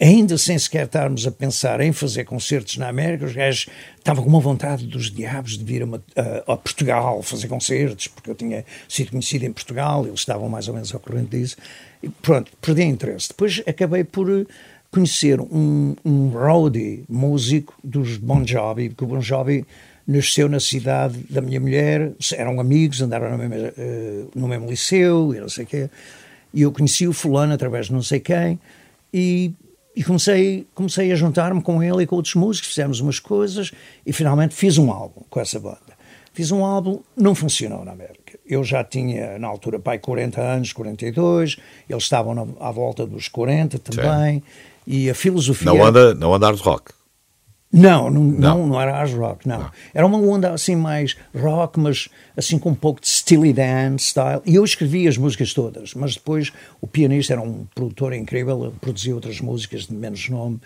ainda 0.00 0.38
sem 0.38 0.58
sequer 0.58 0.86
estarmos 0.86 1.26
a 1.26 1.30
pensar 1.30 1.80
em 1.80 1.92
fazer 1.92 2.24
concertos 2.24 2.78
na 2.78 2.88
América, 2.88 3.26
os 3.26 3.34
gajos 3.34 3.66
estavam 3.98 4.24
com 4.24 4.30
uma 4.30 4.40
vontade 4.40 4.86
dos 4.86 5.10
diabos 5.10 5.58
de 5.58 5.64
vir 5.64 5.82
a, 5.82 5.86
a, 5.86 6.54
a, 6.54 6.56
Portugal 6.56 7.22
fazer 7.22 7.48
concertos, 7.48 8.08
porque 8.08 8.30
eu 8.30 8.34
tinha 8.34 8.64
sido 8.88 9.10
conhecido 9.10 9.44
em 9.44 9.52
Portugal, 9.52 10.06
eles 10.06 10.20
estavam 10.20 10.48
mais 10.48 10.68
ou 10.68 10.74
menos 10.74 10.92
ao 10.94 11.00
corrente 11.00 11.36
disso. 11.36 11.56
E 12.02 12.08
pronto, 12.08 12.50
perdi 12.62 12.82
interesse. 12.82 13.28
Depois 13.28 13.62
acabei 13.66 14.02
por 14.02 14.30
eh, 14.30 14.46
conhecer 14.90 15.38
um, 15.38 15.94
um 16.02 16.28
roadie 16.30 17.04
músico 17.06 17.74
dos 17.84 18.16
Bon 18.16 18.44
Jovi, 18.46 18.88
porque 18.88 19.04
o 19.04 19.06
Bon 19.06 19.20
Jovi 19.20 19.66
nasceu 20.06 20.48
na 20.48 20.58
cidade 20.58 21.18
da 21.28 21.42
minha 21.42 21.60
mulher, 21.60 22.12
eram 22.32 22.58
amigos, 22.58 23.02
andaram 23.02 23.36
no 23.36 23.48
mesmo, 23.48 23.68
uh, 23.68 24.30
no 24.34 24.48
mesmo 24.48 24.68
liceu 24.68 25.34
e 25.34 25.40
não 25.40 25.48
sei 25.48 25.64
o 25.64 25.66
quê. 25.66 25.90
E 26.54 26.62
eu 26.62 26.72
conheci 26.72 27.06
o 27.06 27.12
fulano 27.12 27.52
através 27.52 27.86
de 27.86 27.92
não 27.92 28.02
sei 28.02 28.18
quem 28.18 28.58
e 29.12 29.52
e 29.94 30.04
comecei, 30.04 30.66
comecei 30.74 31.10
a 31.12 31.16
juntar-me 31.16 31.62
com 31.62 31.82
ele 31.82 32.02
e 32.02 32.06
com 32.06 32.16
outros 32.16 32.34
músicos, 32.34 32.70
fizemos 32.70 33.00
umas 33.00 33.18
coisas 33.18 33.72
e 34.06 34.12
finalmente 34.12 34.54
fiz 34.54 34.78
um 34.78 34.90
álbum 34.90 35.22
com 35.28 35.40
essa 35.40 35.58
banda. 35.58 35.98
Fiz 36.32 36.52
um 36.52 36.64
álbum, 36.64 37.00
não 37.16 37.34
funcionou 37.34 37.84
na 37.84 37.92
América. 37.92 38.38
Eu 38.46 38.62
já 38.62 38.84
tinha, 38.84 39.38
na 39.38 39.48
altura, 39.48 39.80
pai, 39.80 39.98
40 39.98 40.40
anos, 40.40 40.72
42, 40.72 41.56
eles 41.88 42.02
estavam 42.04 42.34
na, 42.34 42.46
à 42.60 42.70
volta 42.70 43.04
dos 43.04 43.26
40 43.28 43.78
também, 43.80 44.36
Sim. 44.36 44.42
e 44.86 45.10
a 45.10 45.14
filosofia... 45.14 45.66
Não 45.66 45.84
anda, 45.84 46.14
não 46.14 46.32
anda 46.32 46.46
hard 46.46 46.60
rock? 46.60 46.92
Não, 47.72 48.10
não, 48.10 48.24
não, 48.24 48.66
não, 48.66 48.80
era 48.80 48.90
hard 48.92 49.14
rock, 49.14 49.46
não. 49.46 49.60
não. 49.60 49.70
Era 49.94 50.04
uma 50.04 50.18
onda 50.18 50.52
assim 50.52 50.74
mais 50.74 51.16
rock, 51.32 51.78
mas 51.78 52.08
assim 52.36 52.58
com 52.58 52.70
um 52.70 52.74
pouco 52.74 53.00
de 53.00 53.08
Steely 53.08 53.52
Dan 53.52 53.96
style. 53.96 54.42
E 54.44 54.56
eu 54.56 54.64
escrevia 54.64 55.08
as 55.08 55.16
músicas 55.16 55.54
todas, 55.54 55.94
mas 55.94 56.14
depois 56.14 56.52
o 56.80 56.86
pianista 56.88 57.34
era 57.34 57.40
um 57.40 57.64
produtor 57.72 58.12
incrível, 58.12 58.74
produzia 58.80 59.14
outras 59.14 59.40
músicas 59.40 59.86
de 59.86 59.94
menos 59.94 60.28
nome 60.28 60.58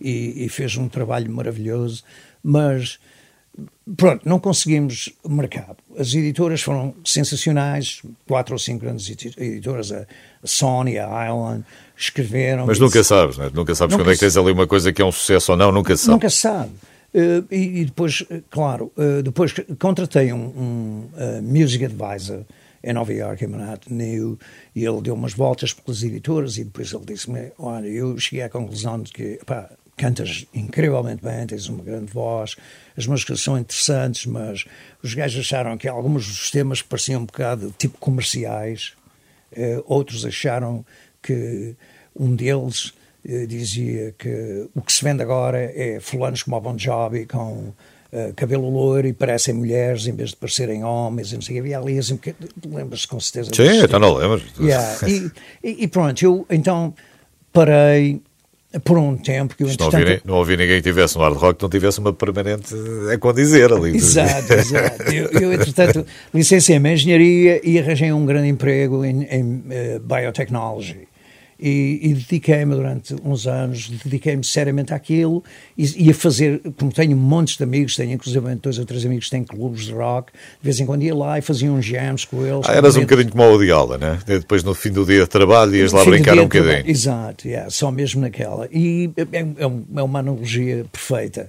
e, 0.00 0.44
e 0.44 0.48
fez 0.48 0.76
um 0.76 0.88
trabalho 0.88 1.30
maravilhoso. 1.32 2.04
Mas 2.44 3.00
pronto, 3.96 4.28
não 4.28 4.38
conseguimos 4.38 5.12
mercado. 5.28 5.76
As 5.98 6.14
editoras 6.14 6.62
foram 6.62 6.94
sensacionais, 7.04 8.02
quatro 8.26 8.54
ou 8.54 8.58
cinco 8.58 8.84
grandes 8.84 9.08
editoras, 9.36 9.92
a 9.92 10.06
Sony, 10.44 10.98
a 10.98 11.28
Island, 11.28 11.64
escreveram. 11.96 12.66
Mas 12.66 12.78
nunca 12.78 13.02
sabes, 13.02 13.38
né? 13.38 13.50
nunca 13.52 13.74
sabes 13.74 13.92
nunca 13.92 14.04
quando 14.04 14.12
é 14.12 14.14
que 14.14 14.20
tens 14.20 14.36
ali 14.36 14.52
uma 14.52 14.66
coisa 14.66 14.92
que 14.92 15.02
é 15.02 15.04
um 15.04 15.12
sucesso 15.12 15.52
ou 15.52 15.58
não, 15.58 15.70
nunca 15.70 15.96
sabes. 15.96 16.08
Nunca 16.08 16.30
sabe. 16.30 16.72
Uh, 17.14 17.44
e, 17.50 17.80
e, 17.80 17.84
depois, 17.84 18.24
eh, 18.30 18.40
claro, 18.50 18.90
uh, 18.96 19.22
depois 19.22 19.52
contratei 19.78 20.32
um, 20.32 20.38
um 20.38 21.08
uh, 21.12 21.42
music 21.42 21.84
advisor 21.84 22.42
em 22.82 22.92
Nova 22.94 23.12
York, 23.12 23.44
em 23.44 23.48
Manhattan, 23.48 23.94
e 24.74 24.84
ele 24.84 25.00
deu 25.02 25.14
umas 25.14 25.34
voltas 25.34 25.74
pelas 25.74 26.02
editoras 26.02 26.56
e 26.56 26.64
depois 26.64 26.90
ele 26.92 27.04
disse-me, 27.04 27.52
olha, 27.58 27.86
eu 27.86 28.18
cheguei 28.18 28.42
à 28.42 28.48
conclusão 28.48 29.00
de 29.00 29.12
que, 29.12 29.38
pá, 29.44 29.70
cantas 30.02 30.44
incrivelmente 30.52 31.22
bem, 31.22 31.46
tens 31.46 31.68
uma 31.68 31.82
grande 31.82 32.12
voz, 32.12 32.56
as 32.96 33.06
músicas 33.06 33.40
são 33.40 33.56
interessantes, 33.56 34.26
mas 34.26 34.64
os 35.02 35.14
gajos 35.14 35.40
acharam 35.40 35.78
que 35.78 35.86
alguns 35.86 36.26
dos 36.26 36.50
temas 36.50 36.82
pareciam 36.82 37.22
um 37.22 37.24
bocado 37.24 37.72
tipo 37.78 37.96
comerciais, 37.98 38.94
outros 39.86 40.24
acharam 40.24 40.84
que 41.22 41.76
um 42.16 42.34
deles 42.34 42.92
eh, 43.24 43.46
dizia 43.46 44.12
que 44.18 44.68
o 44.74 44.82
que 44.82 44.92
se 44.92 45.04
vende 45.04 45.22
agora 45.22 45.58
é 45.58 46.00
fulanos 46.00 46.42
como 46.42 46.56
o 46.56 46.60
Bon 46.60 46.76
Jovi 46.76 47.24
com 47.24 47.72
uh, 48.12 48.34
cabelo 48.34 48.68
loiro 48.68 49.06
e 49.06 49.12
parecem 49.12 49.54
mulheres 49.54 50.06
em 50.08 50.12
vez 50.12 50.30
de 50.30 50.36
parecerem 50.36 50.82
homens 50.82 51.30
e 51.30 51.34
não 51.36 51.42
sei 51.42 51.60
Havia 51.60 51.78
ali 51.78 51.98
assim, 51.98 52.18
lembras-te 52.66 53.06
com 53.06 53.20
certeza. 53.20 53.50
Sim, 53.54 53.84
então 53.84 54.00
não 54.00 54.14
lembro. 54.14 54.42
Yeah. 54.58 55.08
E, 55.08 55.30
e, 55.62 55.84
e, 55.84 55.88
pronto, 55.88 56.20
eu 56.20 56.44
então 56.50 56.92
parei 57.52 58.20
por 58.80 58.98
um 58.98 59.16
tempo 59.16 59.54
que 59.56 59.62
eu 59.62 59.68
entretanto... 59.68 59.92
não, 59.92 60.00
ouvi, 60.00 60.22
não 60.24 60.34
ouvi 60.34 60.56
ninguém 60.56 60.76
que 60.76 60.82
tivesse 60.82 61.16
um 61.18 61.20
hard 61.20 61.36
rock 61.36 61.58
que 61.58 61.62
não 61.62 61.70
tivesse 61.70 61.98
uma 61.98 62.12
permanente 62.12 62.74
a 63.12 63.18
condizer 63.18 63.72
ali. 63.72 63.96
Exato, 63.96 64.52
exato. 64.54 65.02
Eu, 65.12 65.28
eu 65.40 65.52
entretanto, 65.52 66.06
licenciei-me 66.32 66.90
em 66.90 66.94
engenharia 66.94 67.60
e 67.62 67.78
arranjei 67.78 68.12
um 68.12 68.24
grande 68.24 68.48
emprego 68.48 69.04
em, 69.04 69.24
em 69.24 69.42
uh, 69.42 70.00
biotechnology 70.00 71.11
e, 71.62 72.00
e 72.02 72.14
dediquei-me 72.14 72.74
durante 72.74 73.14
uns 73.24 73.46
anos, 73.46 73.88
dediquei-me 73.88 74.42
seriamente 74.42 74.92
àquilo 74.92 75.44
e, 75.78 76.08
e, 76.08 76.10
a 76.10 76.14
fazer, 76.14 76.60
como 76.76 76.90
tenho 76.90 77.16
montes 77.16 77.56
de 77.56 77.62
amigos, 77.62 77.94
tenho 77.94 78.10
inclusive 78.10 78.54
dois 78.56 78.78
ou 78.80 78.84
três 78.84 79.06
amigos 79.06 79.26
que 79.26 79.30
têm 79.30 79.44
clubes 79.44 79.84
de 79.84 79.92
rock, 79.92 80.32
de 80.32 80.64
vez 80.64 80.80
em 80.80 80.86
quando 80.86 81.04
ia 81.04 81.14
lá 81.14 81.38
e 81.38 81.42
fazia 81.42 81.70
uns 81.70 81.84
jams 81.84 82.24
com 82.24 82.44
eles. 82.44 82.68
Ah, 82.68 82.74
eras 82.74 82.96
um 82.96 83.02
bocadinho 83.02 83.30
como 83.30 83.44
o 83.44 83.64
de 83.64 83.70
aula, 83.70 83.96
né? 83.96 84.18
Depois 84.26 84.64
no 84.64 84.74
fim 84.74 84.90
do 84.90 85.04
dia 85.04 85.20
de 85.20 85.28
trabalho 85.28 85.76
ias 85.76 85.92
lá 85.92 86.04
brincar 86.04 86.36
um 86.36 86.42
bocadinho. 86.42 86.82
Exato, 86.84 87.46
yeah, 87.46 87.70
só 87.70 87.92
mesmo 87.92 88.20
naquela. 88.20 88.68
E 88.72 89.12
é, 89.16 89.38
é, 89.38 89.46
é 89.60 90.02
uma 90.02 90.18
analogia 90.18 90.84
perfeita. 90.90 91.48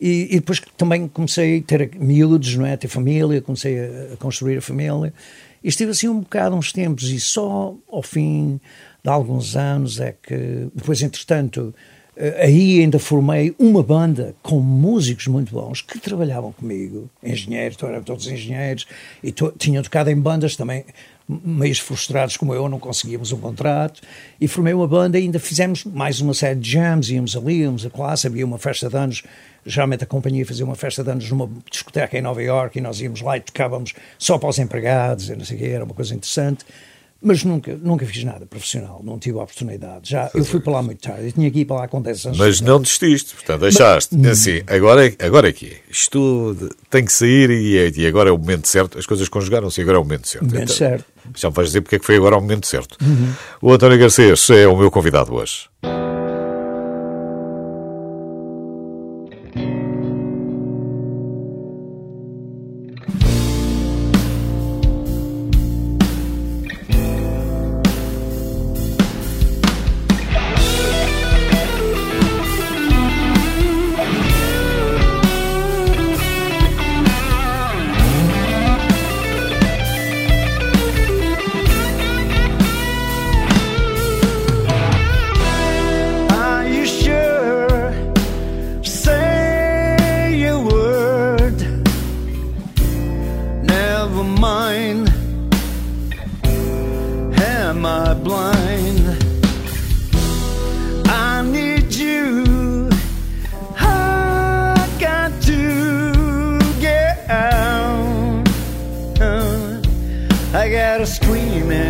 E, 0.00 0.26
e, 0.32 0.34
depois 0.40 0.60
também 0.76 1.06
comecei 1.06 1.58
a 1.58 1.62
ter 1.62 1.90
miúdos, 1.96 2.56
não 2.56 2.66
é? 2.66 2.72
A 2.72 2.76
ter 2.76 2.88
família, 2.88 3.40
comecei 3.40 3.78
a, 3.78 4.14
a 4.14 4.16
construir 4.16 4.58
a 4.58 4.60
família. 4.60 5.14
E 5.62 5.68
estive 5.68 5.92
assim 5.92 6.08
um 6.08 6.20
bocado, 6.20 6.56
uns 6.56 6.72
tempos, 6.72 7.04
e 7.04 7.20
só 7.20 7.74
ao 7.88 8.02
fim 8.02 8.60
de 9.04 9.10
alguns 9.10 9.54
anos 9.54 10.00
é 10.00 10.12
que, 10.12 10.68
depois, 10.74 11.02
entretanto, 11.02 11.74
eh, 12.16 12.44
aí 12.44 12.80
ainda 12.80 12.98
formei 12.98 13.54
uma 13.58 13.82
banda 13.82 14.34
com 14.42 14.60
músicos 14.60 15.26
muito 15.26 15.52
bons 15.52 15.82
que 15.82 15.98
trabalhavam 15.98 16.52
comigo, 16.52 17.10
engenheiros, 17.22 17.76
eram 17.82 18.02
todos 18.02 18.26
engenheiros, 18.26 18.86
e 19.22 19.30
to 19.30 19.52
tinham 19.58 19.82
tocado 19.82 20.08
em 20.10 20.18
bandas 20.18 20.56
também, 20.56 20.86
meios 21.28 21.78
frustrados 21.78 22.38
como 22.38 22.54
eu, 22.54 22.66
não 22.66 22.78
conseguíamos 22.78 23.30
um 23.30 23.38
contrato, 23.38 24.00
e 24.40 24.48
formei 24.48 24.72
uma 24.72 24.88
banda 24.88 25.18
e 25.18 25.24
ainda 25.24 25.38
fizemos 25.38 25.84
mais 25.84 26.22
uma 26.22 26.32
série 26.32 26.58
de 26.58 26.70
jams, 26.70 27.10
íamos 27.10 27.36
ali, 27.36 27.60
íamos 27.60 27.84
a 27.84 27.90
classe, 27.90 28.26
havia 28.26 28.46
uma 28.46 28.58
festa 28.58 28.88
de 28.88 28.96
anos, 28.96 29.22
geralmente 29.66 30.04
a 30.04 30.06
companhia 30.06 30.46
fazia 30.46 30.64
uma 30.64 30.76
festa 30.76 31.04
de 31.04 31.10
anos 31.10 31.28
numa 31.30 31.50
discoteca 31.70 32.16
em 32.16 32.22
Nova 32.22 32.42
Iorque, 32.42 32.78
e 32.78 32.80
nós 32.80 33.02
íamos 33.02 33.20
lá 33.20 33.36
e 33.36 33.40
tocávamos 33.40 33.92
só 34.18 34.38
para 34.38 34.48
os 34.48 34.58
empregados, 34.58 35.28
e 35.28 35.36
não 35.36 35.44
sei 35.44 35.58
o 35.58 35.60
quê, 35.60 35.66
era 35.66 35.84
uma 35.84 35.94
coisa 35.94 36.14
interessante, 36.14 36.64
mas 37.22 37.42
nunca, 37.42 37.76
nunca 37.80 38.04
fiz 38.04 38.22
nada 38.24 38.44
profissional, 38.44 39.00
não 39.02 39.18
tive 39.18 39.38
a 39.38 39.42
oportunidade. 39.42 40.10
Já, 40.10 40.30
eu 40.34 40.44
fui 40.44 40.60
para 40.60 40.74
lá 40.74 40.82
muito 40.82 41.00
tarde, 41.00 41.26
eu 41.26 41.32
tinha 41.32 41.50
que 41.50 41.60
ir 41.60 41.64
para 41.64 41.76
lá 41.76 41.88
com 41.88 42.00
10 42.00 42.26
anos. 42.26 42.38
Mas 42.38 42.60
não 42.60 42.80
desististe, 42.80 43.34
portanto, 43.34 43.62
deixaste. 43.62 44.14
Mas, 44.16 44.40
assim, 44.40 44.62
agora, 44.66 45.06
é, 45.06 45.14
agora 45.20 45.48
é 45.48 45.52
que 45.52 45.66
é. 45.66 45.76
Isto 45.90 46.56
tem 46.90 47.04
que 47.04 47.12
sair 47.12 47.50
e, 47.50 47.78
é, 47.78 47.90
e 47.94 48.06
agora 48.06 48.28
é 48.28 48.32
o 48.32 48.38
momento 48.38 48.68
certo. 48.68 48.98
As 48.98 49.06
coisas 49.06 49.28
conjugaram-se 49.28 49.80
e 49.80 49.82
agora 49.82 49.96
é 49.96 50.00
o 50.00 50.04
momento 50.04 50.28
certo. 50.28 50.44
Momento 50.44 50.64
então, 50.64 50.76
certo. 50.76 51.04
Já 51.34 51.48
me 51.48 51.54
vais 51.54 51.68
dizer 51.68 51.80
porque 51.80 51.96
é 51.96 51.98
que 51.98 52.04
foi 52.04 52.16
agora 52.16 52.36
o 52.36 52.40
momento 52.40 52.66
certo. 52.66 52.98
Uhum. 53.02 53.32
O 53.62 53.72
António 53.72 53.98
Garcês 53.98 54.50
é 54.50 54.68
o 54.68 54.76
meu 54.76 54.90
convidado 54.90 55.34
hoje. 55.34 55.68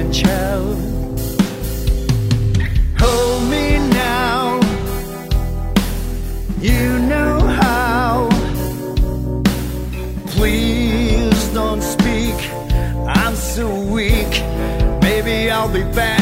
and 0.04 0.14
child. 0.14 0.76
Hold 2.98 3.50
me 3.50 3.78
now, 3.90 4.60
you 6.60 6.98
know 6.98 7.38
how. 7.40 8.28
Please 10.26 11.48
don't 11.48 11.82
speak, 11.82 12.36
I'm 13.06 13.34
so 13.34 13.66
weak. 13.84 14.42
Maybe 15.02 15.50
I'll 15.50 15.72
be 15.72 15.84
back. 15.94 16.13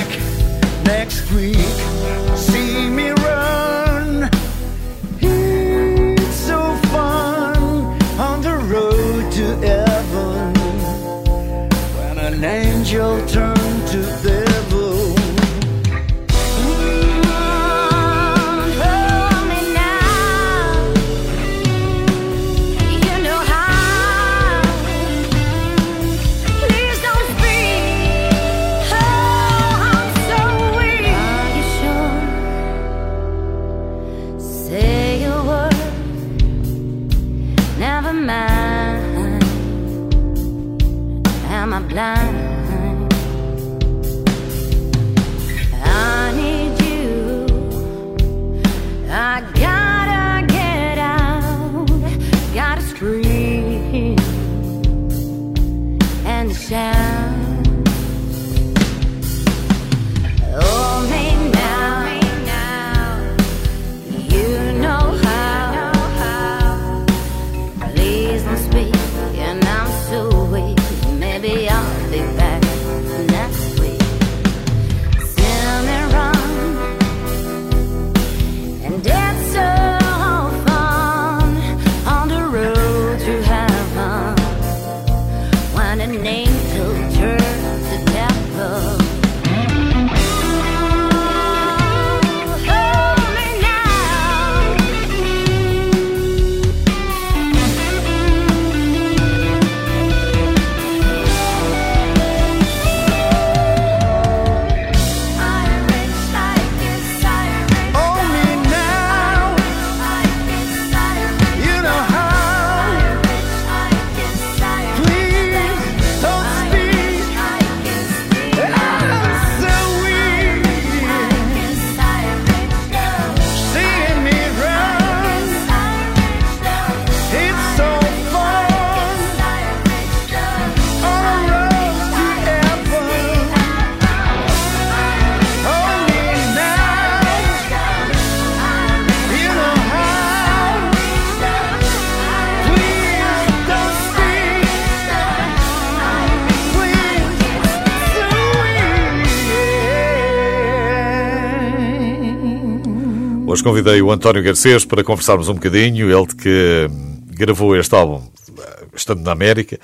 Hoje 153.52 153.62
convidei 153.62 154.00
o 154.00 154.10
António 154.10 154.42
Garcês 154.42 154.82
para 154.86 155.04
conversarmos 155.04 155.46
um 155.50 155.52
bocadinho, 155.52 156.10
ele 156.10 156.26
que 156.26 156.88
hum, 156.90 157.20
gravou 157.26 157.76
este 157.76 157.94
álbum 157.94 158.26
eh, 158.58 158.84
estando 158.96 159.20
na 159.20 159.32
América, 159.32 159.78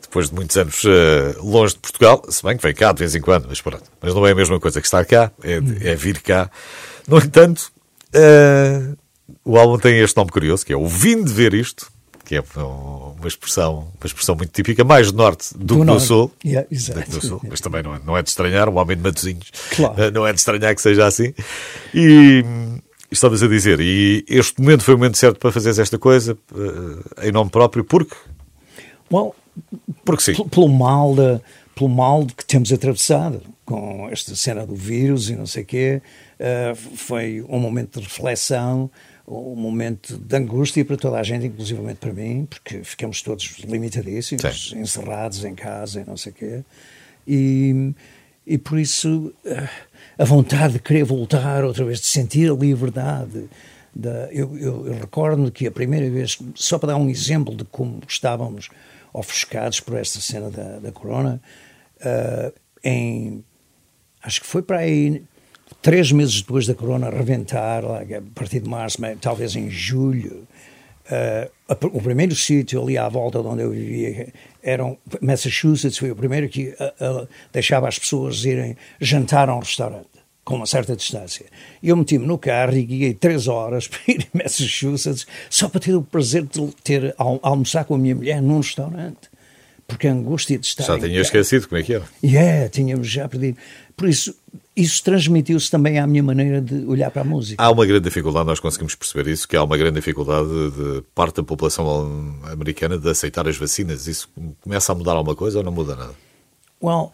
depois 0.00 0.28
de 0.28 0.34
muitos 0.36 0.56
anos 0.56 0.84
uh, 0.84 1.42
longe 1.42 1.74
de 1.74 1.80
Portugal, 1.80 2.22
se 2.28 2.40
bem 2.44 2.56
que 2.56 2.62
vem 2.62 2.72
cá 2.72 2.92
de 2.92 3.00
vez 3.00 3.16
em 3.16 3.20
quando, 3.20 3.46
mas 3.48 3.60
pronto. 3.60 3.82
Mas 4.00 4.14
não 4.14 4.24
é 4.24 4.30
a 4.30 4.34
mesma 4.36 4.60
coisa 4.60 4.80
que 4.80 4.86
estar 4.86 5.04
cá, 5.04 5.32
é, 5.42 5.56
é 5.90 5.96
vir 5.96 6.20
cá. 6.22 6.48
No 7.08 7.18
entanto, 7.18 7.72
uh, 8.14 8.96
o 9.44 9.58
álbum 9.58 9.76
tem 9.76 9.98
este 9.98 10.16
nome 10.16 10.30
curioso, 10.30 10.64
que 10.64 10.72
é 10.72 10.76
o 10.76 10.86
Vim 10.86 11.24
de 11.24 11.32
Ver 11.32 11.52
Isto, 11.52 11.90
que 12.24 12.36
é 12.36 12.44
uma 12.54 13.26
expressão, 13.26 13.88
uma 14.00 14.06
expressão 14.06 14.36
muito 14.36 14.52
típica, 14.52 14.84
mais 14.84 15.10
do 15.10 15.18
norte 15.18 15.52
do, 15.58 15.64
do 15.64 15.80
que 15.80 15.84
do 15.86 15.98
sul. 15.98 16.32
Yeah, 16.46 16.68
exactly. 16.70 17.12
do 17.18 17.26
sul. 17.26 17.40
Mas 17.50 17.60
também 17.60 17.82
não 17.82 17.92
é, 17.92 18.00
não 18.06 18.16
é 18.16 18.22
de 18.22 18.28
estranhar, 18.28 18.68
um 18.68 18.78
homem 18.78 18.96
de 18.96 19.02
Matosinhos. 19.02 19.50
Claro. 19.74 19.96
Não 20.14 20.24
é 20.24 20.32
de 20.32 20.38
estranhar 20.38 20.72
que 20.76 20.80
seja 20.80 21.06
assim. 21.06 21.34
E 21.92 22.44
estavas 23.10 23.42
a 23.42 23.48
dizer, 23.48 23.80
e 23.80 24.24
este 24.28 24.60
momento 24.60 24.84
foi 24.84 24.94
o 24.94 24.98
momento 24.98 25.18
certo 25.18 25.38
para 25.38 25.50
fazeres 25.50 25.78
esta 25.78 25.98
coisa 25.98 26.38
uh, 26.52 27.24
em 27.26 27.32
nome 27.32 27.50
próprio, 27.50 27.84
porque? 27.84 28.14
Well, 29.12 29.34
porque 30.04 30.22
sim. 30.22 30.44
Pelo 30.48 30.68
mal, 30.68 31.14
de, 31.14 31.40
pelo 31.74 31.90
mal 31.90 32.24
que 32.26 32.44
temos 32.44 32.72
atravessado 32.72 33.42
com 33.64 34.08
esta 34.10 34.34
cena 34.36 34.66
do 34.66 34.74
vírus 34.74 35.28
e 35.28 35.36
não 35.36 35.46
sei 35.46 35.62
o 35.62 35.66
quê, 35.66 36.02
uh, 36.38 36.76
foi 36.96 37.44
um 37.48 37.58
momento 37.58 38.00
de 38.00 38.06
reflexão, 38.06 38.90
um 39.26 39.54
momento 39.54 40.16
de 40.16 40.36
angústia 40.36 40.84
para 40.84 40.96
toda 40.96 41.18
a 41.18 41.22
gente, 41.22 41.46
inclusivamente 41.46 41.98
para 41.98 42.12
mim, 42.12 42.46
porque 42.48 42.82
ficamos 42.82 43.22
todos 43.22 43.58
limitadíssimos, 43.60 44.70
Sim. 44.70 44.80
encerrados 44.80 45.44
em 45.44 45.54
casa 45.54 46.00
e 46.00 46.04
não 46.04 46.16
sei 46.16 46.32
o 46.32 46.34
quê. 46.34 46.64
E, 47.26 47.92
e 48.46 48.58
por 48.58 48.78
isso 48.78 49.32
a 50.20 50.24
vontade 50.24 50.74
de 50.74 50.78
querer 50.80 51.02
voltar 51.02 51.64
outra 51.64 51.82
vez, 51.82 51.98
de 51.98 52.06
sentir 52.06 52.50
a 52.50 52.54
liberdade. 52.54 53.48
Da, 53.94 54.28
eu, 54.30 54.54
eu, 54.58 54.86
eu 54.86 54.92
recordo 54.92 55.50
que 55.50 55.66
a 55.66 55.70
primeira 55.70 56.10
vez, 56.10 56.38
só 56.54 56.78
para 56.78 56.88
dar 56.88 56.96
um 56.96 57.08
exemplo 57.08 57.56
de 57.56 57.64
como 57.64 58.00
estávamos 58.06 58.68
ofuscados 59.14 59.80
por 59.80 59.96
esta 59.96 60.20
cena 60.20 60.50
da, 60.50 60.78
da 60.78 60.92
corona, 60.92 61.40
uh, 62.02 62.52
em 62.84 63.42
acho 64.22 64.42
que 64.42 64.46
foi 64.46 64.60
para 64.60 64.80
aí 64.80 65.22
três 65.80 66.12
meses 66.12 66.42
depois 66.42 66.66
da 66.66 66.74
corona 66.74 67.08
reventar, 67.08 67.82
lá, 67.82 68.02
a 68.02 68.22
partir 68.34 68.60
de 68.60 68.68
março, 68.68 68.98
talvez 69.22 69.56
em 69.56 69.70
julho, 69.70 70.46
uh, 71.06 71.86
o 71.96 72.02
primeiro 72.02 72.36
sítio 72.36 72.82
ali 72.82 72.98
à 72.98 73.08
volta 73.08 73.40
de 73.40 73.48
onde 73.48 73.62
eu 73.62 73.70
vivia 73.70 74.30
era 74.62 74.84
Massachusetts, 75.22 75.96
foi 75.96 76.10
o 76.10 76.16
primeiro 76.16 76.46
que 76.46 76.68
uh, 76.68 77.26
deixava 77.50 77.88
as 77.88 77.98
pessoas 77.98 78.44
irem 78.44 78.76
jantar 79.00 79.48
a 79.48 79.56
um 79.56 79.60
restaurante 79.60 80.09
com 80.50 80.56
uma 80.56 80.66
certa 80.66 80.96
distância. 80.96 81.46
Eu 81.80 81.96
meti-me 81.96 82.26
no 82.26 82.36
carro 82.36 82.76
e 82.76 82.82
guiei 82.82 83.14
três 83.14 83.46
horas 83.46 83.86
para 83.86 84.00
ir 84.08 84.26
a 84.34 84.38
Massachusetts 84.42 85.24
só 85.48 85.68
para 85.68 85.80
ter 85.80 85.94
o 85.94 86.02
prazer 86.02 86.42
de 86.42 86.66
ter 86.82 87.14
almoçar 87.16 87.84
com 87.84 87.94
a 87.94 87.98
minha 87.98 88.16
mulher 88.16 88.42
num 88.42 88.56
restaurante. 88.56 89.30
Porque 89.86 90.08
a 90.08 90.12
angústia 90.12 90.58
de 90.58 90.66
estar. 90.66 90.84
Já 90.84 90.98
tinha 90.98 91.20
esquecido 91.20 91.68
como 91.68 91.80
é 91.80 91.84
que 91.84 91.94
era. 91.94 92.04
Yeah, 92.22 92.68
tínhamos 92.68 93.08
já 93.08 93.28
perdido. 93.28 93.58
Por 93.96 94.08
isso, 94.08 94.34
isso 94.76 95.02
transmitiu-se 95.04 95.70
também 95.70 95.98
à 95.98 96.06
minha 96.06 96.22
maneira 96.22 96.60
de 96.60 96.84
olhar 96.86 97.10
para 97.10 97.22
a 97.22 97.24
música. 97.24 97.62
Há 97.62 97.70
uma 97.70 97.86
grande 97.86 98.04
dificuldade, 98.04 98.46
nós 98.46 98.58
conseguimos 98.58 98.94
perceber 98.94 99.30
isso, 99.30 99.46
que 99.46 99.56
há 99.56 99.62
uma 99.62 99.76
grande 99.76 99.96
dificuldade 99.96 100.48
de 100.48 101.02
parte 101.14 101.36
da 101.36 101.42
população 101.42 102.36
americana 102.52 102.98
de 102.98 103.08
aceitar 103.08 103.46
as 103.48 103.56
vacinas. 103.56 104.06
Isso 104.06 104.28
começa 104.60 104.90
a 104.90 104.94
mudar 104.94 105.12
alguma 105.12 105.36
coisa 105.36 105.58
ou 105.58 105.64
não 105.64 105.72
muda 105.72 105.96
nada? 105.96 106.14
Well, 106.82 107.12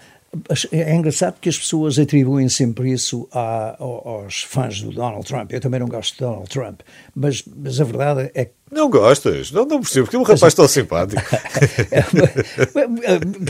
é 0.73 0.95
engraçado 0.95 1.37
que 1.41 1.49
as 1.49 1.59
pessoas 1.59 1.99
atribuem 1.99 2.49
sempre 2.49 2.93
isso 2.93 3.29
a, 3.33 3.77
aos 3.79 4.43
fãs 4.43 4.81
do 4.81 4.91
Donald 4.91 5.27
Trump. 5.27 5.53
Eu 5.53 5.61
também 5.61 5.81
não 5.81 5.89
gosto 5.89 6.15
de 6.15 6.21
Donald 6.21 6.49
Trump, 6.49 6.81
mas, 7.15 7.43
mas 7.57 7.81
a 7.81 7.85
verdade 7.85 8.31
é 8.35 8.47
que. 8.47 8.53
Não 8.71 8.91
gostas? 8.91 9.53
Não, 9.53 9.65
não 9.65 9.81
percebo, 9.81 10.07
porque 10.07 10.17
é 10.17 10.19
um 10.19 10.25
rapaz 10.25 10.53
tão 10.53 10.67
simpático. 10.67 11.23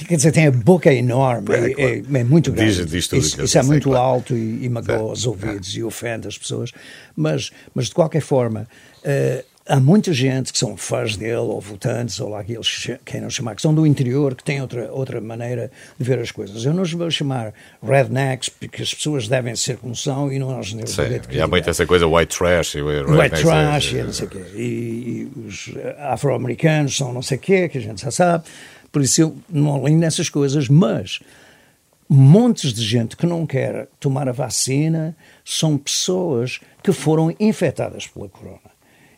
Quer 0.06 0.16
dizer, 0.16 0.30
tem 0.32 0.46
a 0.46 0.50
boca 0.50 0.92
enorme, 0.92 1.54
é, 1.54 1.70
claro. 1.70 1.80
é, 1.80 2.20
é, 2.20 2.24
muito 2.24 2.52
grande. 2.52 2.74
Diz, 2.74 2.86
diz 2.86 3.08
tudo 3.08 3.20
isso, 3.20 3.42
isso 3.42 3.58
é 3.58 3.62
muito 3.62 3.88
claro. 3.88 4.04
alto 4.04 4.36
e, 4.36 4.64
e 4.64 4.68
magoa 4.68 5.12
os 5.12 5.26
ouvidos 5.26 5.74
e 5.74 5.82
ofende 5.82 6.28
as 6.28 6.36
pessoas, 6.36 6.70
mas, 7.16 7.50
mas 7.74 7.86
de 7.86 7.94
qualquer 7.94 8.20
forma. 8.20 8.68
Uh, 9.02 9.55
há 9.68 9.80
muita 9.80 10.12
gente 10.12 10.52
que 10.52 10.58
são 10.58 10.76
fãs 10.76 11.16
dele, 11.16 11.36
ou 11.36 11.60
votantes, 11.60 12.20
ou 12.20 12.28
lá 12.28 12.42
que 12.44 12.52
eles 12.52 12.88
queiram 13.04 13.28
chamar, 13.28 13.54
que 13.54 13.62
são 13.62 13.74
do 13.74 13.86
interior, 13.86 14.34
que 14.34 14.44
têm 14.44 14.60
outra, 14.60 14.92
outra 14.92 15.20
maneira 15.20 15.70
de 15.98 16.04
ver 16.04 16.18
as 16.18 16.30
coisas. 16.30 16.64
Eu 16.64 16.72
não 16.72 16.82
os 16.82 16.92
vou 16.92 17.10
chamar 17.10 17.52
rednecks, 17.82 18.48
porque 18.48 18.82
as 18.82 18.94
pessoas 18.94 19.28
devem 19.28 19.56
ser 19.56 19.76
como 19.76 19.94
são 19.94 20.32
e 20.32 20.38
não 20.38 20.50
nós 20.50 20.68
Sim, 20.68 21.02
e 21.30 21.40
há 21.40 21.46
muito 21.46 21.68
essa 21.68 21.86
coisa 21.86 22.06
white 22.06 22.36
trash. 22.36 22.74
E 22.74 22.82
white 22.82 23.42
trash 23.42 23.94
é, 23.94 23.98
e 23.98 24.02
não 24.02 24.12
sei 24.12 24.26
o 24.26 24.30
quê. 24.30 24.44
E, 24.54 24.60
e 24.60 25.32
os 25.46 25.70
afro-americanos 25.98 26.96
são 26.96 27.12
não 27.12 27.22
sei 27.22 27.36
o 27.36 27.40
quê, 27.40 27.68
que 27.68 27.78
a 27.78 27.80
gente 27.80 28.02
já 28.02 28.10
sabe. 28.10 28.44
Por 28.92 29.02
isso 29.02 29.20
eu 29.20 29.36
não 29.48 29.84
alinho 29.84 29.98
nessas 29.98 30.28
coisas, 30.28 30.68
mas 30.68 31.20
montes 32.08 32.72
de 32.72 32.82
gente 32.82 33.16
que 33.16 33.26
não 33.26 33.46
quer 33.46 33.88
tomar 33.98 34.28
a 34.28 34.32
vacina 34.32 35.16
são 35.44 35.76
pessoas 35.76 36.60
que 36.82 36.92
foram 36.92 37.34
infectadas 37.38 38.06
pela 38.06 38.28
corona. 38.28 38.75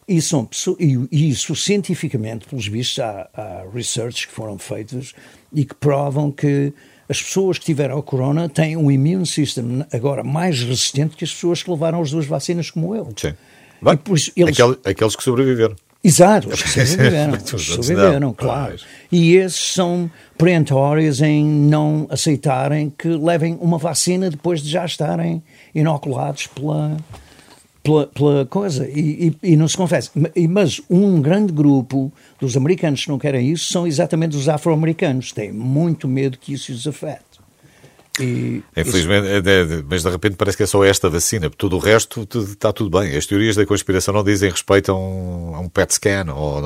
E, 0.08 0.22
são, 0.22 0.48
e 0.80 1.28
isso 1.28 1.54
cientificamente, 1.54 2.46
pelos 2.46 2.66
vistos, 2.66 2.98
há, 2.98 3.28
há 3.34 3.64
research 3.74 4.26
que 4.26 4.32
foram 4.32 4.58
feitos 4.58 5.14
e 5.52 5.66
que 5.66 5.74
provam 5.74 6.30
que 6.32 6.72
as 7.08 7.22
pessoas 7.22 7.58
que 7.58 7.66
tiveram 7.66 7.98
a 7.98 8.02
corona 8.02 8.48
têm 8.48 8.76
um 8.76 8.90
immune 8.90 9.26
system 9.26 9.84
agora 9.92 10.24
mais 10.24 10.62
resistente 10.62 11.16
que 11.16 11.24
as 11.24 11.32
pessoas 11.32 11.62
que 11.62 11.70
levaram 11.70 12.00
as 12.00 12.10
duas 12.10 12.26
vacinas 12.26 12.70
como 12.70 12.94
eu. 12.94 13.12
Sim. 13.16 13.34
Bem, 13.82 13.98
eles... 14.36 14.56
aqueles 14.84 15.14
que 15.14 15.22
sobreviveram. 15.22 15.76
Exato, 16.02 16.48
os 16.48 16.62
que 16.62 16.68
sobreviveram, 16.68 17.34
os 17.36 17.52
que 17.52 17.58
sobreviveram, 17.58 18.32
claro. 18.32 18.76
E 19.10 19.36
esses 19.36 19.74
são 19.74 20.10
perentórios 20.36 21.20
em 21.20 21.44
não 21.44 22.06
aceitarem 22.08 22.90
que 22.96 23.08
levem 23.08 23.58
uma 23.60 23.78
vacina 23.78 24.30
depois 24.30 24.62
de 24.62 24.70
já 24.70 24.84
estarem 24.84 25.42
inoculados 25.74 26.46
pela, 26.46 26.96
pela, 27.88 28.06
pela 28.06 28.46
coisa 28.46 28.86
e, 28.86 29.28
e, 29.42 29.52
e, 29.52 29.56
não 29.56 29.66
se 29.66 29.76
confessa. 29.76 30.10
Mas 30.48 30.80
um 30.90 31.22
grande 31.22 31.52
grupo 31.52 32.12
dos 32.38 32.54
americanos 32.56 33.02
que 33.02 33.08
não 33.08 33.18
querem 33.18 33.50
isso 33.50 33.72
são 33.72 33.86
exatamente 33.86 34.36
os 34.36 34.48
afro-americanos. 34.48 35.32
Têm 35.32 35.50
muito 35.50 36.06
medo 36.06 36.36
que 36.38 36.52
isso 36.52 36.70
os 36.70 36.86
afete. 36.86 37.24
E 38.20 38.62
Infelizmente, 38.76 39.26
isso... 39.26 39.48
É, 39.48 39.78
é, 39.78 39.84
mas 39.88 40.02
de 40.02 40.10
repente 40.10 40.36
parece 40.36 40.56
que 40.56 40.64
é 40.64 40.66
só 40.66 40.84
esta 40.84 41.08
vacina, 41.08 41.48
tudo 41.48 41.76
o 41.76 41.78
resto 41.78 42.26
tudo, 42.26 42.50
está 42.50 42.72
tudo 42.72 42.98
bem. 42.98 43.16
As 43.16 43.24
teorias 43.26 43.56
da 43.56 43.64
conspiração 43.64 44.12
não 44.12 44.24
dizem 44.24 44.50
respeito 44.50 44.90
a 44.90 44.94
um, 44.94 45.54
a 45.54 45.60
um 45.60 45.68
PET 45.68 45.94
scan 45.94 46.26
ou, 46.34 46.62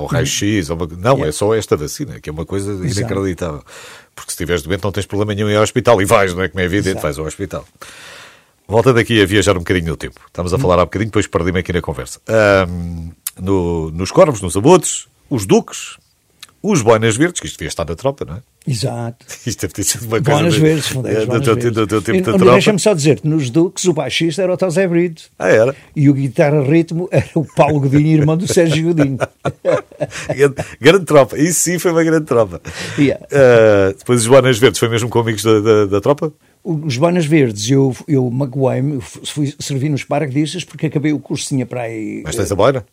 ou 0.00 0.06
raio-x. 0.06 0.70
Uma... 0.70 0.86
Não, 0.86 1.14
yeah. 1.14 1.26
é 1.26 1.32
só 1.32 1.54
esta 1.54 1.76
vacina, 1.76 2.20
que 2.20 2.30
é 2.30 2.32
uma 2.32 2.46
coisa 2.46 2.72
Exato. 2.72 3.00
inacreditável. 3.00 3.62
Porque 4.14 4.30
se 4.30 4.36
estiveres 4.36 4.62
doente 4.62 4.84
não 4.84 4.92
tens 4.92 5.06
problema 5.06 5.34
nenhum 5.34 5.48
em 5.48 5.52
ir 5.52 5.56
ao 5.56 5.64
hospital 5.64 6.00
e 6.00 6.04
vais, 6.04 6.32
não 6.32 6.42
é 6.42 6.48
como 6.48 6.60
é 6.60 6.64
evidente, 6.64 6.90
Exato. 6.90 7.02
vais 7.02 7.18
ao 7.18 7.26
hospital. 7.26 7.66
Volta 8.68 8.92
daqui 8.92 9.22
a 9.22 9.26
viajar 9.26 9.56
um 9.56 9.60
bocadinho 9.60 9.90
no 9.90 9.96
tempo. 9.96 10.20
Estamos 10.26 10.52
a 10.52 10.58
falar 10.58 10.80
há 10.80 10.84
bocadinho, 10.84 11.08
depois 11.08 11.26
perdi-me 11.26 11.60
aqui 11.60 11.72
na 11.72 11.80
conversa. 11.80 12.20
Um, 12.68 13.12
no, 13.40 13.90
nos 13.92 14.10
Corvos, 14.10 14.40
nos 14.42 14.56
Abutres, 14.56 15.06
os 15.30 15.46
Duques, 15.46 15.98
os 16.70 16.82
Boinas 16.82 17.16
Verdes, 17.16 17.40
que 17.40 17.46
isto 17.46 17.58
devia 17.58 17.68
estar 17.68 17.84
na 17.84 17.94
tropa, 17.94 18.24
não 18.24 18.36
é? 18.36 18.38
Exato. 18.68 19.24
Isto 19.46 19.60
deve 19.60 19.74
ter 19.74 19.84
sido 19.84 20.02
uma 20.02 20.20
coisa... 20.20 20.30
Boinas 20.30 20.56
Verdes, 20.56 20.88
fundei 20.88 21.16
é, 21.16 21.24
do, 21.24 21.40
do 21.40 21.86
teu 21.86 22.02
tempo 22.02 22.32
da 22.32 22.36
tropa. 22.36 22.52
Deixa-me 22.52 22.78
só 22.80 22.94
dizer-te, 22.94 23.26
nos 23.26 23.48
Duques 23.48 23.84
o 23.84 23.92
baixista 23.92 24.42
era 24.42 24.52
o 24.52 24.56
Tosé 24.56 24.88
Brito. 24.88 25.22
Ah, 25.38 25.48
era? 25.48 25.76
E 25.94 26.10
o 26.10 26.14
guitarra 26.14 26.62
ritmo 26.62 27.08
era 27.12 27.28
o 27.36 27.44
Paulo 27.44 27.80
Godinho, 27.80 28.18
irmão 28.18 28.36
do 28.36 28.52
Sérgio 28.52 28.92
Godinho. 28.92 29.18
grande, 30.80 31.04
tropa. 31.04 31.38
Isso 31.38 31.60
sim 31.60 31.78
foi 31.78 31.92
uma 31.92 32.02
grande 32.02 32.26
tropa. 32.26 32.60
Yeah. 32.98 33.24
Uh, 33.26 33.96
depois 33.96 34.22
os 34.22 34.26
Boinas 34.26 34.58
Verdes 34.58 34.80
foi 34.80 34.88
mesmo 34.88 35.08
com 35.08 35.20
amigos 35.20 35.44
da, 35.44 35.60
da, 35.60 35.86
da 35.86 36.00
tropa? 36.00 36.32
Os 36.66 36.96
Bonas 36.96 37.24
Verdes, 37.24 37.70
eu, 37.70 37.94
eu 38.08 38.28
magoei-me, 38.28 39.00
fui 39.00 39.54
servir 39.60 39.88
nos 39.88 40.02
paraquedistas 40.02 40.64
porque 40.64 40.86
acabei 40.86 41.12
o 41.12 41.20
curso, 41.20 41.46
tinha 41.46 41.64
para 41.64 41.82
aí... 41.82 42.22
Mas 42.24 42.34
tens 42.34 42.50
a 42.50 42.56
boina? 42.56 42.84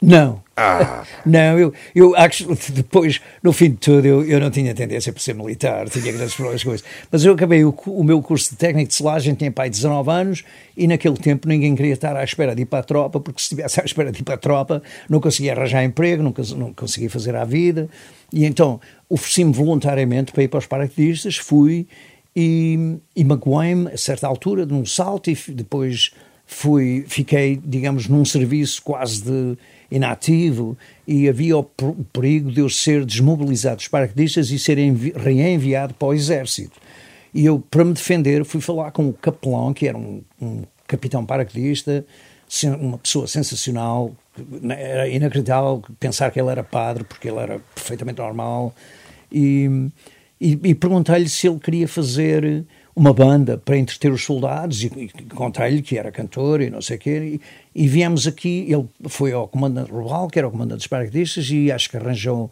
Não. 0.00 0.42
Ah. 0.56 1.04
Não, 1.24 1.58
eu, 1.58 1.72
eu 1.94 2.16
acho 2.16 2.48
depois, 2.72 3.20
no 3.42 3.52
fim 3.52 3.70
de 3.70 3.76
tudo, 3.76 4.06
eu, 4.06 4.24
eu 4.24 4.40
não 4.40 4.50
tinha 4.50 4.74
tendência 4.74 5.12
para 5.12 5.22
ser 5.22 5.34
militar, 5.34 5.88
tinha 5.88 6.12
grandes 6.12 6.34
problemas 6.34 6.64
com 6.64 6.74
isso. 6.74 6.84
Mas 7.10 7.24
eu 7.24 7.34
acabei 7.34 7.64
o, 7.64 7.74
o 7.86 8.04
meu 8.04 8.20
curso 8.22 8.50
de 8.50 8.56
técnico 8.56 8.88
de 8.88 8.94
selagem, 8.94 9.34
tinha 9.34 9.50
pai 9.50 9.70
19 9.70 10.10
anos, 10.10 10.44
e 10.76 10.86
naquele 10.86 11.16
tempo 11.16 11.48
ninguém 11.48 11.74
queria 11.74 11.94
estar 11.94 12.16
à 12.16 12.24
espera 12.24 12.54
de 12.54 12.62
ir 12.62 12.66
para 12.66 12.80
a 12.80 12.82
tropa, 12.82 13.20
porque 13.20 13.40
se 13.40 13.44
estivesse 13.44 13.80
à 13.80 13.84
espera 13.84 14.10
de 14.10 14.20
ir 14.20 14.22
para 14.22 14.34
a 14.34 14.38
tropa, 14.38 14.82
não 15.08 15.20
conseguia 15.20 15.52
arranjar 15.52 15.84
emprego, 15.84 16.22
não, 16.22 16.34
não 16.56 16.72
conseguia 16.72 17.10
fazer 17.10 17.34
a 17.36 17.44
vida. 17.44 17.88
E 18.32 18.44
então 18.44 18.80
ofereci-me 19.08 19.52
voluntariamente 19.52 20.32
para 20.32 20.42
ir 20.42 20.48
para 20.48 20.58
os 20.58 20.66
paraquedistas, 20.66 21.36
fui 21.36 21.86
e, 22.34 22.98
e 23.14 23.24
magoei-me 23.24 23.90
a 23.92 23.96
certa 23.96 24.26
altura 24.26 24.64
num 24.64 24.84
salto 24.86 25.30
e 25.30 25.36
depois 25.48 26.12
fui, 26.46 27.04
fiquei, 27.06 27.60
digamos, 27.64 28.08
num 28.08 28.24
serviço 28.24 28.82
quase 28.82 29.22
de 29.22 29.56
inativo 29.90 30.76
e 31.06 31.28
havia 31.28 31.58
o 31.58 31.64
perigo 32.12 32.50
de 32.52 32.60
eu 32.60 32.68
ser 32.68 33.04
desmobilizado 33.04 33.76
dos 33.76 33.88
paraquedistas 33.88 34.50
e 34.50 34.58
ser 34.58 34.78
reenviado 35.16 35.94
para 35.94 36.08
o 36.08 36.14
exército. 36.14 36.78
E 37.34 37.44
eu, 37.44 37.60
para 37.70 37.84
me 37.84 37.92
defender, 37.92 38.44
fui 38.44 38.60
falar 38.60 38.90
com 38.90 39.08
o 39.08 39.12
capelão, 39.12 39.72
que 39.72 39.86
era 39.86 39.96
um, 39.96 40.22
um 40.40 40.62
capitão 40.86 41.24
paraquedista, 41.24 42.04
uma 42.80 42.98
pessoa 42.98 43.26
sensacional, 43.26 44.12
era 44.68 45.08
inacreditável 45.08 45.82
pensar 45.98 46.30
que 46.30 46.40
ele 46.40 46.50
era 46.50 46.64
padre, 46.64 47.04
porque 47.04 47.28
ele 47.28 47.38
era 47.38 47.60
perfeitamente 47.74 48.18
normal, 48.18 48.74
e, 49.30 49.88
e, 50.40 50.58
e 50.64 50.74
perguntei-lhe 50.74 51.28
se 51.28 51.46
ele 51.46 51.60
queria 51.60 51.86
fazer 51.86 52.64
uma 52.94 53.12
banda 53.12 53.56
para 53.56 53.76
entreter 53.76 54.10
os 54.12 54.24
soldados, 54.24 54.82
e, 54.82 54.86
e 54.86 55.08
contei-lhe 55.34 55.82
que 55.82 55.96
era 55.96 56.10
cantor 56.10 56.60
e 56.60 56.70
não 56.70 56.82
sei 56.82 56.96
o 56.96 57.00
quê, 57.00 57.40
e, 57.74 57.82
e 57.84 57.88
viemos 57.88 58.26
aqui, 58.26 58.66
ele 58.68 58.88
foi 59.08 59.32
ao 59.32 59.48
comandante 59.48 59.90
rural, 59.90 60.28
que 60.28 60.38
era 60.38 60.48
o 60.48 60.50
comandante 60.50 60.78
dos 60.78 60.86
paraquedistas, 60.86 61.48
e 61.50 61.70
acho 61.70 61.88
que 61.88 61.96
arranjou 61.96 62.50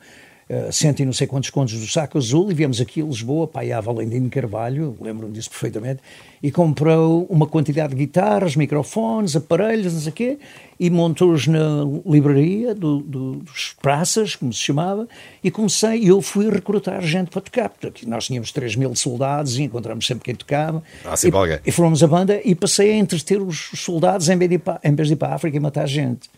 uh, 0.50 0.72
cento 0.72 1.00
e 1.00 1.04
não 1.04 1.12
sei 1.12 1.26
quantos 1.26 1.50
contos 1.50 1.74
do 1.74 1.86
Saco 1.86 2.18
Azul, 2.18 2.50
e 2.50 2.54
viemos 2.54 2.80
aqui 2.80 3.02
a 3.02 3.04
Lisboa, 3.04 3.46
pai 3.46 3.72
a 3.72 3.80
Valentino 3.80 4.28
Carvalho, 4.30 4.96
lembro-me 5.00 5.32
disso 5.32 5.50
perfeitamente, 5.50 6.00
e 6.42 6.50
comprou 6.50 7.26
uma 7.28 7.46
quantidade 7.46 7.94
de 7.94 7.96
guitarras, 7.96 8.56
microfones, 8.56 9.34
aparelhos, 9.34 9.92
não 9.92 10.00
sei 10.00 10.10
o 10.10 10.14
quê, 10.14 10.38
e 10.78 10.88
montou-os 10.90 11.46
na 11.46 11.84
livraria 12.06 12.74
do, 12.74 13.00
do, 13.00 13.36
dos 13.36 13.74
praças, 13.80 14.36
como 14.36 14.52
se 14.52 14.60
chamava, 14.60 15.08
e 15.42 15.50
comecei, 15.50 15.98
e 15.98 16.08
eu 16.08 16.22
fui 16.22 16.48
recrutar 16.48 17.02
gente 17.02 17.30
para 17.30 17.40
tocar, 17.40 17.68
porque 17.68 18.06
nós 18.06 18.26
tínhamos 18.26 18.52
3 18.52 18.76
mil 18.76 18.94
soldados 18.94 19.58
e 19.58 19.64
encontramos 19.64 20.06
sempre 20.06 20.24
quem 20.24 20.34
tocava. 20.34 20.82
Ah, 21.04 21.16
sim, 21.16 21.28
e, 21.28 21.68
e 21.68 21.72
formamos 21.72 22.02
a 22.02 22.06
banda 22.06 22.40
e 22.44 22.54
passei 22.54 22.92
a 22.92 22.96
entreter 22.96 23.40
os 23.40 23.70
soldados 23.74 24.28
em 24.28 24.36
vez 24.36 24.48
de 24.48 24.54
ir 24.54 24.58
para, 24.58 24.80
em 24.84 24.94
vez 24.94 25.08
de 25.08 25.14
ir 25.14 25.16
para 25.16 25.28
a 25.28 25.34
África 25.34 25.56
e 25.56 25.60
matar 25.60 25.86
gente. 25.86 26.28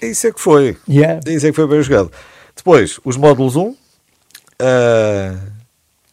Isso 0.00 0.26
é 0.26 0.32
que 0.32 0.40
foi. 0.40 0.76
Yeah. 0.88 1.20
Isso 1.26 1.46
é 1.46 1.50
que 1.50 1.56
foi 1.56 1.68
bem 1.68 1.82
jogado. 1.82 2.10
Depois, 2.60 3.00
os 3.02 3.16
módulos 3.16 3.56
1. 3.56 3.62
Uh, 3.62 3.76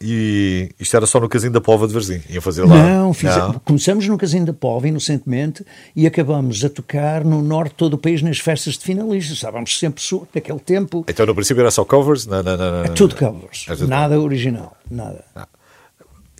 e 0.00 0.70
isto 0.80 0.96
era 0.96 1.04
só 1.04 1.20
no 1.20 1.28
Casinho 1.28 1.52
da 1.52 1.60
Pova 1.60 1.86
de 1.86 1.92
Varzim? 1.92 2.22
Iam 2.30 2.40
fazer 2.40 2.64
lá? 2.64 2.74
Não, 2.74 3.12
fiz, 3.12 3.36
Não. 3.36 3.54
começamos 3.64 4.08
no 4.08 4.16
Casinho 4.16 4.46
da 4.46 4.54
Pova, 4.54 4.88
inocentemente, 4.88 5.62
e 5.94 6.06
acabamos 6.06 6.64
a 6.64 6.70
tocar 6.70 7.22
no 7.22 7.42
norte 7.42 7.72
de 7.72 7.76
todo 7.76 7.94
o 7.94 7.98
país 7.98 8.22
nas 8.22 8.38
festas 8.38 8.78
de 8.78 8.84
finalistas. 8.84 9.36
Estávamos 9.36 9.78
sempre 9.78 10.02
naquele 10.34 10.60
tempo. 10.60 11.04
Então 11.06 11.26
no 11.26 11.34
princípio 11.34 11.60
era 11.60 11.70
só 11.70 11.84
covers? 11.84 12.24
Não, 12.24 12.42
não, 12.42 12.56
não, 12.56 12.84
é 12.84 12.88
tudo 12.88 13.14
covers. 13.14 13.66
É 13.68 13.74
tudo 13.74 13.88
nada 13.88 14.18
original. 14.18 14.74
Nada. 14.90 15.22
Ah. 15.36 15.46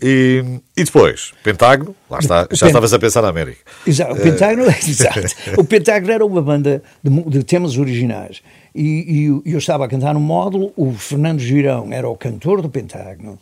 E, 0.00 0.60
e, 0.76 0.84
depois, 0.84 1.32
Pentágono, 1.42 1.94
lá 2.08 2.20
está, 2.20 2.42
já 2.42 2.46
Pent... 2.46 2.62
estavas 2.62 2.94
a 2.94 2.98
pensar 2.98 3.20
na 3.20 3.28
América. 3.28 3.58
Exato, 3.84 4.12
o 4.12 4.16
Pentágono, 4.16 4.68
uh... 4.68 4.70
exato. 4.88 5.20
O 5.56 5.64
Pentágono 5.64 6.12
era 6.12 6.24
uma 6.24 6.40
banda 6.40 6.82
de, 7.02 7.22
de 7.24 7.42
temas 7.42 7.76
originais. 7.76 8.40
E, 8.80 9.42
e, 9.44 9.52
eu 9.52 9.58
estava 9.58 9.86
a 9.86 9.88
cantar 9.88 10.14
no 10.14 10.20
módulo, 10.20 10.72
o 10.76 10.92
Fernando 10.92 11.40
Girão 11.40 11.92
era 11.92 12.08
o 12.08 12.16
cantor 12.16 12.62
do 12.62 12.68
Pentágono, 12.68 13.36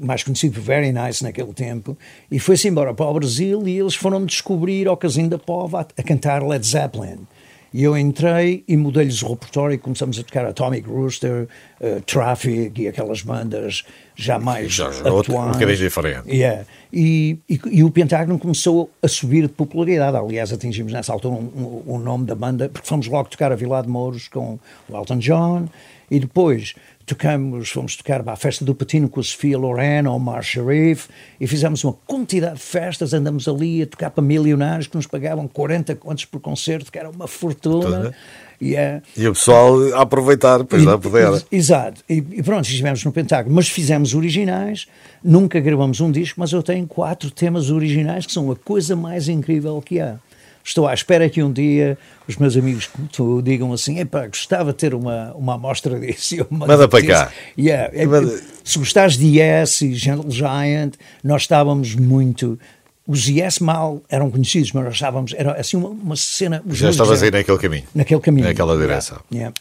mais 0.00 0.22
conhecido 0.22 0.54
por 0.54 0.60
Very 0.60 0.92
Nice 0.92 1.20
naquele 1.24 1.52
tempo, 1.52 1.98
e 2.30 2.38
foi-se 2.38 2.68
embora 2.68 2.94
para 2.94 3.06
o 3.06 3.14
Brasil 3.14 3.66
e 3.66 3.76
eles 3.76 3.96
foram-me 3.96 4.26
descobrir 4.26 4.86
ao 4.86 4.96
Casinho 4.96 5.28
da 5.28 5.36
Pova 5.36 5.80
a, 5.80 6.00
a 6.00 6.02
cantar 6.04 6.44
Led 6.44 6.64
Zeppelin. 6.64 7.26
E 7.72 7.82
eu 7.82 7.96
entrei 7.96 8.64
e 8.66 8.76
mudei-lhes 8.76 9.22
o 9.22 9.28
repertório 9.28 9.74
e 9.74 9.78
começamos 9.78 10.18
a 10.18 10.22
tocar 10.22 10.46
Atomic 10.46 10.88
Rooster, 10.88 11.48
uh, 11.80 12.00
Traffic 12.02 12.80
e 12.80 12.88
aquelas 12.88 13.22
bandas 13.22 13.84
já 14.14 14.38
mais 14.38 14.72
já, 14.72 14.90
já 14.90 15.00
atuais. 15.00 15.30
Um 15.30 15.52
bocadinho 15.52 15.76
diferente. 15.76 16.30
Yeah. 16.30 16.64
E, 16.92 17.38
e, 17.48 17.60
e, 17.70 17.84
o 17.84 17.90
Pentágono 17.90 18.38
começou 18.38 18.90
a 19.02 19.08
subir 19.08 19.42
de 19.42 19.48
popularidade. 19.48 20.16
Aliás, 20.16 20.52
atingimos 20.52 20.92
nessa 20.92 21.12
altura 21.12 21.34
o 21.34 21.38
um, 21.38 21.82
um, 21.86 21.94
um 21.94 21.98
nome 21.98 22.24
da 22.24 22.34
banda, 22.34 22.68
porque 22.68 22.88
fomos 22.88 23.08
logo 23.08 23.28
tocar 23.28 23.52
a 23.52 23.56
Vila 23.56 23.82
de 23.82 23.88
Mouros 23.88 24.28
com 24.28 24.58
o 24.88 24.96
Elton 24.96 25.18
John, 25.18 25.68
e 26.10 26.20
depois 26.20 26.74
tocamos, 27.06 27.70
fomos 27.70 27.96
tocar 27.96 28.22
para 28.24 28.32
a 28.32 28.36
festa 28.36 28.64
do 28.64 28.74
Patino 28.74 29.08
com 29.08 29.20
a 29.20 29.22
Sofia 29.22 29.56
Loren 29.56 30.08
ou 30.08 30.18
Mar 30.18 30.42
Sharif 30.42 31.08
e 31.40 31.46
fizemos 31.46 31.84
uma 31.84 31.92
quantidade 31.92 32.56
de 32.56 32.62
festas, 32.62 33.14
andamos 33.14 33.46
ali 33.46 33.82
a 33.82 33.86
tocar 33.86 34.10
para 34.10 34.22
milionários 34.22 34.88
que 34.88 34.96
nos 34.96 35.06
pagavam 35.06 35.46
40 35.46 35.94
contos 35.94 36.24
por 36.24 36.40
concerto, 36.40 36.90
que 36.90 36.98
era 36.98 37.08
uma 37.08 37.28
fortuna. 37.28 38.12
Yeah. 38.60 39.02
E 39.16 39.28
o 39.28 39.34
pessoal 39.34 39.94
a 39.94 40.00
aproveitar, 40.00 40.58
depois 40.58 40.82
não 40.82 40.98
poder. 40.98 41.44
Exato. 41.52 42.02
E, 42.08 42.14
e 42.14 42.42
pronto, 42.42 42.66
estivemos 42.66 43.04
no 43.04 43.12
Pentágono, 43.12 43.54
mas 43.54 43.68
fizemos 43.68 44.14
originais, 44.14 44.86
nunca 45.22 45.60
gravamos 45.60 46.00
um 46.00 46.10
disco, 46.10 46.40
mas 46.40 46.52
eu 46.52 46.62
tenho 46.62 46.86
quatro 46.86 47.30
temas 47.30 47.70
originais 47.70 48.26
que 48.26 48.32
são 48.32 48.50
a 48.50 48.56
coisa 48.56 48.96
mais 48.96 49.28
incrível 49.28 49.80
que 49.82 50.00
há. 50.00 50.18
Estou 50.66 50.88
à 50.88 50.92
espera 50.92 51.30
que 51.30 51.40
um 51.44 51.52
dia 51.52 51.96
os 52.26 52.36
meus 52.36 52.56
amigos 52.56 52.90
tu 53.12 53.40
digam 53.40 53.72
assim: 53.72 54.00
epá, 54.00 54.26
gostava 54.26 54.72
de 54.72 54.78
ter 54.78 54.94
uma, 54.94 55.32
uma 55.34 55.54
amostra 55.54 55.96
disso. 56.00 56.44
Manda 56.50 56.88
para 56.88 57.06
cá. 57.06 57.32
Yeah. 57.56 57.90
É, 57.94 58.04
Manda... 58.04 58.42
Se 58.64 58.76
gostares 58.76 59.16
de 59.16 59.38
Yes 59.38 59.80
e 59.82 59.94
Gentle 59.94 60.28
Giant, 60.28 60.94
nós 61.22 61.42
estávamos 61.42 61.94
muito. 61.94 62.58
Os 63.06 63.28
Yes 63.28 63.60
mal 63.60 64.02
eram 64.08 64.28
conhecidos, 64.28 64.72
mas 64.72 64.84
nós 64.84 64.94
estávamos. 64.94 65.32
Era 65.36 65.52
assim 65.52 65.76
uma, 65.76 65.90
uma 65.90 66.16
cena. 66.16 66.60
Já 66.66 66.90
estavas 66.90 67.22
aí 67.22 67.30
naquele 67.30 67.58
caminho. 67.58 67.84
Naquele 67.94 68.20
caminho. 68.20 68.48
Naquela 68.48 68.76
direção. 68.76 69.20
Yeah. 69.32 69.54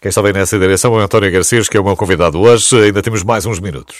Quem 0.00 0.08
está 0.08 0.22
bem 0.22 0.32
nessa 0.32 0.56
direção 0.56 0.94
é 0.94 0.98
o 0.98 1.00
António 1.00 1.32
Garcias, 1.32 1.68
que 1.68 1.76
é 1.76 1.80
o 1.80 1.84
meu 1.84 1.96
convidado 1.96 2.38
hoje. 2.38 2.76
Ainda 2.76 3.02
temos 3.02 3.24
mais 3.24 3.44
uns 3.44 3.58
minutos. 3.58 3.98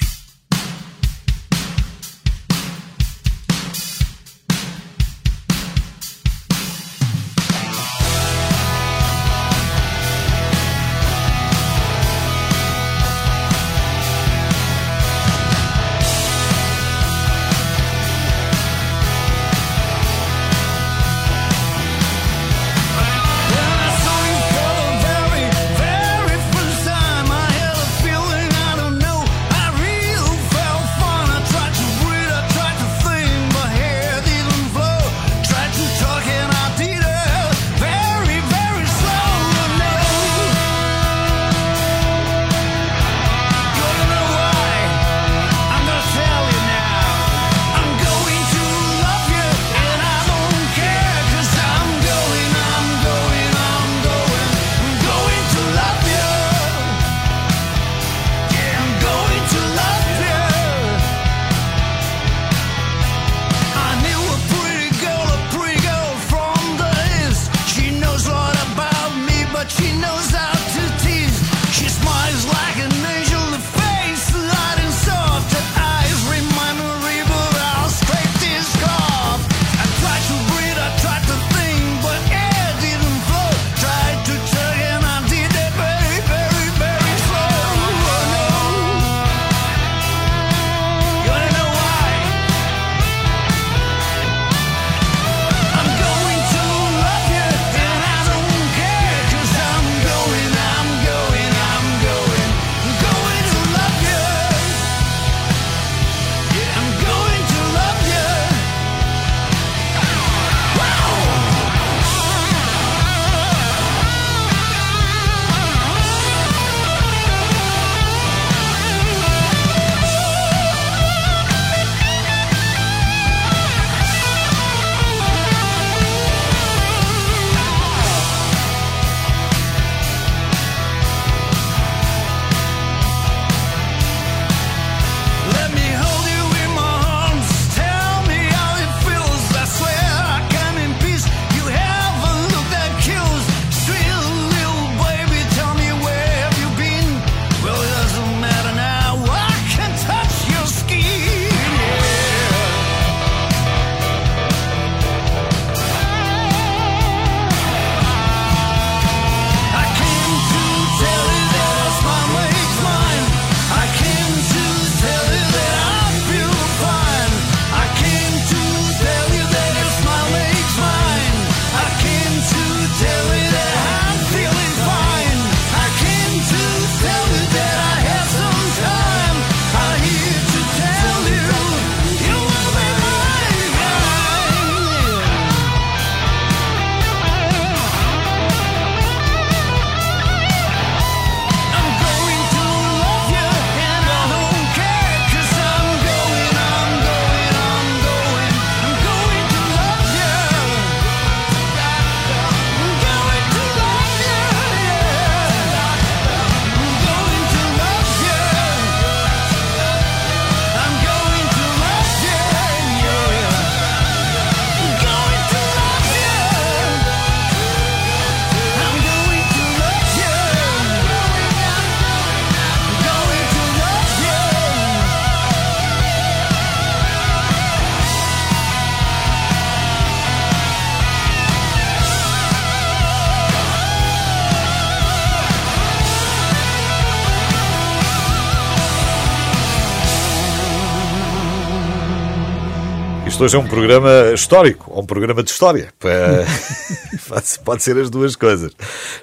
Hoje 243.43 243.57
é 243.57 243.59
um 243.59 243.67
programa 243.67 244.33
histórico, 244.33 244.91
ou 244.95 245.03
um 245.03 245.07
programa 245.07 245.43
de 245.43 245.51
história. 245.51 245.93
Pode 247.65 247.83
ser 247.83 247.97
as 247.99 248.09
duas 248.09 248.37
coisas. 248.37 248.73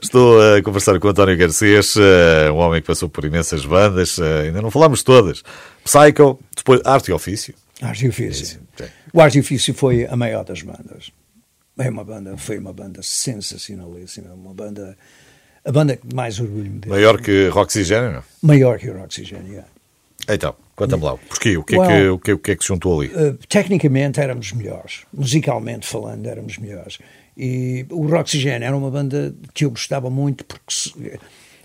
Estou 0.02 0.42
a 0.42 0.62
conversar 0.62 1.00
com 1.00 1.08
o 1.08 1.12
António 1.12 1.38
Garcês, 1.38 1.96
eh, 1.96 2.52
um 2.52 2.58
homem 2.58 2.82
que 2.82 2.88
passou 2.88 3.08
por 3.08 3.24
imensas 3.24 3.66
bandas, 3.66 4.20
eh, 4.20 4.48
ainda 4.48 4.62
não 4.62 4.70
falámos 4.70 5.04
todas. 5.04 5.42
Psycho, 5.86 6.38
depois 6.56 6.82
Arte 6.84 7.12
e 7.12 7.14
Ofício. 7.14 7.54
Arte 7.82 8.06
e 8.06 8.10
Ofício. 8.10 8.60
O 9.14 9.22
Arte 9.22 9.38
e 9.38 9.42
Ofício 9.42 9.74
foi 9.74 10.06
a 10.06 10.16
maior 10.18 10.44
das 10.44 10.62
bandas. 10.62 11.12
É 11.78 11.90
uma 11.90 12.04
banda, 12.04 12.36
foi 12.36 12.58
uma 12.58 12.74
banda 12.74 13.02
sensacionalíssima, 13.02 14.34
uma 14.34 14.54
banda, 14.54 14.98
a 15.64 15.72
banda 15.72 15.96
que 15.96 16.14
mais 16.14 16.40
orgulho 16.42 16.70
me 16.70 16.80
deu. 16.80 16.92
Maior 16.92 17.22
que 17.22 17.48
Roxygênio, 17.48 18.12
não? 18.12 18.24
Maior 18.42 18.78
que 18.78 18.90
o 18.90 18.98
Roxygênio, 18.98 19.48
yeah. 19.48 19.68
Então, 20.30 20.56
conta-me 20.76 21.04
lá, 21.04 21.18
porquê? 21.18 21.58
O 21.58 21.64
que, 21.64 21.76
é 21.76 21.80
well, 21.80 21.90
que, 21.90 22.10
o, 22.10 22.20
que, 22.20 22.34
o 22.34 22.40
que 22.40 22.52
é 22.52 22.56
que 22.56 22.64
se 22.64 22.68
juntou 22.68 23.00
ali? 23.00 23.10
Uh, 23.10 23.38
tecnicamente 23.48 24.20
éramos 24.20 24.52
melhores, 24.52 25.02
musicalmente 25.14 25.88
falando 25.88 26.26
éramos 26.28 26.58
melhores. 26.58 27.00
E 27.38 27.86
o 27.90 28.06
Roxygênio 28.08 28.66
era 28.66 28.76
uma 28.76 28.92
banda 28.92 29.34
que 29.54 29.66
eu 29.66 29.70
gostava 29.70 30.10
muito 30.10 30.44
porque 30.46 31.18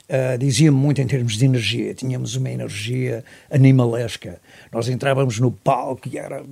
uh, 0.09 0.39
dizia-me 0.39 0.77
muito 0.77 1.01
em 1.01 1.07
termos 1.07 1.37
de 1.37 1.45
energia, 1.45 1.95
tínhamos 1.95 2.37
uma 2.37 2.51
energia 2.51 3.25
animalesca. 3.51 4.41
Nós 4.73 4.89
entrávamos 4.89 5.39
no 5.39 5.51
palco 5.51 6.09
e 6.09 6.19
era 6.19 6.45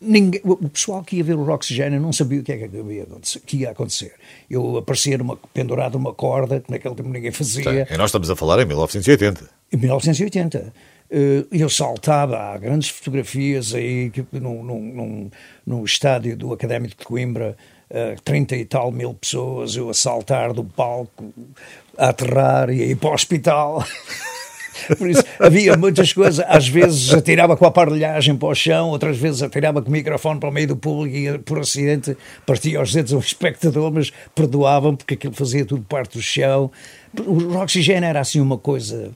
Ninguém, 0.00 0.40
o 0.44 0.68
pessoal 0.68 1.02
que 1.02 1.16
ia 1.16 1.24
ver 1.24 1.34
o 1.34 1.42
Roxygênio 1.42 2.00
não 2.00 2.12
sabia 2.12 2.38
o 2.38 2.42
que 2.42 2.52
é 2.52 2.56
que 2.56 2.64
ia, 2.64 3.06
que 3.44 3.56
ia 3.56 3.70
acontecer. 3.70 4.12
Eu 4.48 4.76
aparecia 4.76 5.18
numa, 5.18 5.36
pendurado 5.52 5.98
numa 5.98 6.14
corda, 6.14 6.60
que 6.60 6.70
naquele 6.70 6.94
tempo 6.94 7.08
ninguém 7.08 7.32
fazia. 7.32 7.88
e 7.90 7.96
nós 7.96 8.10
estamos 8.10 8.30
a 8.30 8.36
falar 8.36 8.62
em 8.62 8.66
1980. 8.66 9.50
Em 9.72 9.76
1980. 9.76 10.72
Eh, 11.10 11.44
eu 11.52 11.68
saltava, 11.68 12.36
há 12.36 12.58
grandes 12.58 12.88
fotografias 12.88 13.74
aí 13.74 14.12
no, 14.32 14.62
no, 14.62 15.30
no 15.64 15.84
estádio 15.84 16.36
do 16.36 16.52
Académico 16.52 16.96
de 16.98 17.04
Coimbra, 17.04 17.56
30 18.24 18.54
eh, 18.54 18.58
e 18.58 18.64
tal 18.64 18.90
mil 18.90 19.14
pessoas, 19.14 19.76
eu 19.76 19.88
a 19.88 19.94
saltar 19.94 20.52
do 20.52 20.64
palco, 20.64 21.32
a 21.96 22.08
aterrar 22.08 22.70
e 22.70 22.82
a 22.82 22.86
ir 22.86 22.96
para 22.96 23.10
o 23.10 23.14
hospital. 23.14 23.84
Por 24.98 25.08
isso, 25.08 25.24
havia 25.40 25.76
muitas 25.76 26.12
coisas. 26.12 26.44
Às 26.46 26.68
vezes 26.68 27.12
atirava 27.12 27.56
com 27.56 27.64
a 27.64 27.68
aparelhagem 27.68 28.36
para 28.36 28.48
o 28.48 28.54
chão, 28.54 28.90
outras 28.90 29.16
vezes 29.16 29.42
atirava 29.42 29.80
com 29.80 29.88
o 29.88 29.92
microfone 29.92 30.38
para 30.38 30.50
o 30.50 30.52
meio 30.52 30.68
do 30.68 30.76
público 30.76 31.16
e, 31.16 31.38
por 31.38 31.58
acidente, 31.58 32.16
partia 32.44 32.78
aos 32.78 32.92
dedos 32.92 33.12
um 33.12 33.18
espectador, 33.18 33.90
mas 33.90 34.12
perdoavam 34.34 34.94
porque 34.94 35.14
aquilo 35.14 35.32
fazia 35.32 35.64
tudo 35.64 35.82
parte 35.82 36.18
do 36.18 36.22
chão. 36.22 36.70
O 37.18 37.56
Oxigênio 37.56 38.06
era 38.06 38.20
assim 38.20 38.40
uma 38.40 38.58
coisa. 38.58 39.12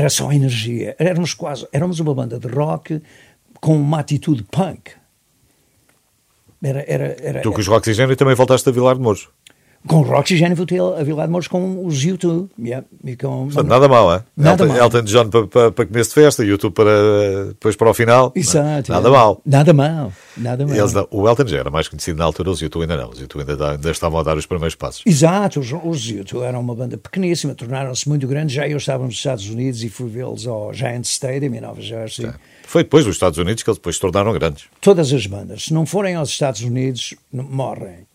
Era 0.00 0.08
só 0.08 0.32
energia. 0.32 0.96
Éramos 0.98 1.34
quase. 1.34 1.68
Éramos 1.70 2.00
uma 2.00 2.14
banda 2.14 2.38
de 2.38 2.48
rock 2.48 3.02
com 3.60 3.76
uma 3.76 4.00
atitude 4.00 4.42
punk. 4.44 4.92
Era, 6.62 6.82
era, 6.88 7.16
era, 7.20 7.42
tu 7.42 7.52
com 7.52 7.60
os 7.60 7.66
Roxigênio 7.66 8.16
também 8.16 8.34
voltaste 8.34 8.66
a 8.66 8.72
Vilar 8.72 8.94
de 8.94 9.02
Mouros. 9.02 9.28
Com 9.86 10.04
Votel, 10.04 10.94
a 10.94 11.02
Vila 11.02 11.24
de 11.24 11.30
Mouros 11.30 11.48
com 11.48 11.86
os 11.86 12.02
YouTube. 12.04 12.50
Yeah, 12.58 12.86
e 13.02 13.16
com... 13.16 13.46
Portanto, 13.46 13.66
nada 13.66 13.88
mal, 13.88 14.14
é? 14.14 14.22
Nada 14.36 14.64
Elton, 14.64 14.74
mal. 14.74 14.84
Elton 14.84 15.02
John 15.02 15.30
para, 15.30 15.46
para, 15.46 15.72
para 15.72 15.86
começo 15.86 16.10
de 16.10 16.14
festa, 16.14 16.44
YouTube 16.44 16.74
para, 16.74 17.46
depois 17.48 17.76
para 17.76 17.88
o 17.88 17.94
final. 17.94 18.30
Exato. 18.36 18.92
Nada 18.92 19.10
mal. 19.10 19.40
Nada 19.44 19.72
mal. 19.72 20.12
Nada 20.36 20.66
mal. 20.66 20.76
Eles, 20.76 20.92
o 21.10 21.26
Elton 21.26 21.46
já 21.46 21.58
era 21.58 21.70
mais 21.70 21.88
conhecido 21.88 22.18
na 22.18 22.24
altura, 22.24 22.50
os 22.50 22.60
YouTube 22.60 22.82
ainda 22.82 22.96
não. 22.98 23.08
Os 23.08 23.20
YouTube 23.20 23.40
ainda, 23.48 23.70
ainda 23.72 23.90
estavam 23.90 24.20
a 24.20 24.22
dar 24.22 24.36
os 24.36 24.44
primeiros 24.44 24.74
passos. 24.74 25.02
Exato. 25.06 25.60
Os, 25.60 25.72
os 25.72 26.04
YouTube 26.04 26.42
eram 26.42 26.60
uma 26.60 26.74
banda 26.74 26.98
pequeníssima, 26.98 27.54
tornaram-se 27.54 28.06
muito 28.06 28.26
grandes. 28.28 28.54
Já 28.54 28.68
eu 28.68 28.76
estava 28.76 29.04
nos 29.04 29.14
Estados 29.14 29.48
Unidos 29.48 29.82
e 29.82 29.88
fui 29.88 30.10
vê-los 30.10 30.46
ao 30.46 30.74
Giant 30.74 31.06
Stadium 31.06 31.54
em 31.54 31.60
Nova 31.60 31.80
Jersey. 31.80 32.26
É. 32.26 32.34
Foi 32.66 32.82
depois 32.82 33.06
dos 33.06 33.16
Estados 33.16 33.38
Unidos 33.38 33.62
que 33.62 33.70
eles 33.70 33.78
depois 33.78 33.96
se 33.96 34.00
tornaram 34.00 34.32
grandes. 34.34 34.66
Todas 34.80 35.10
as 35.10 35.26
bandas, 35.26 35.64
se 35.64 35.74
não 35.74 35.86
forem 35.86 36.16
aos 36.16 36.28
Estados 36.28 36.60
Unidos, 36.60 37.14
morrem. 37.32 38.09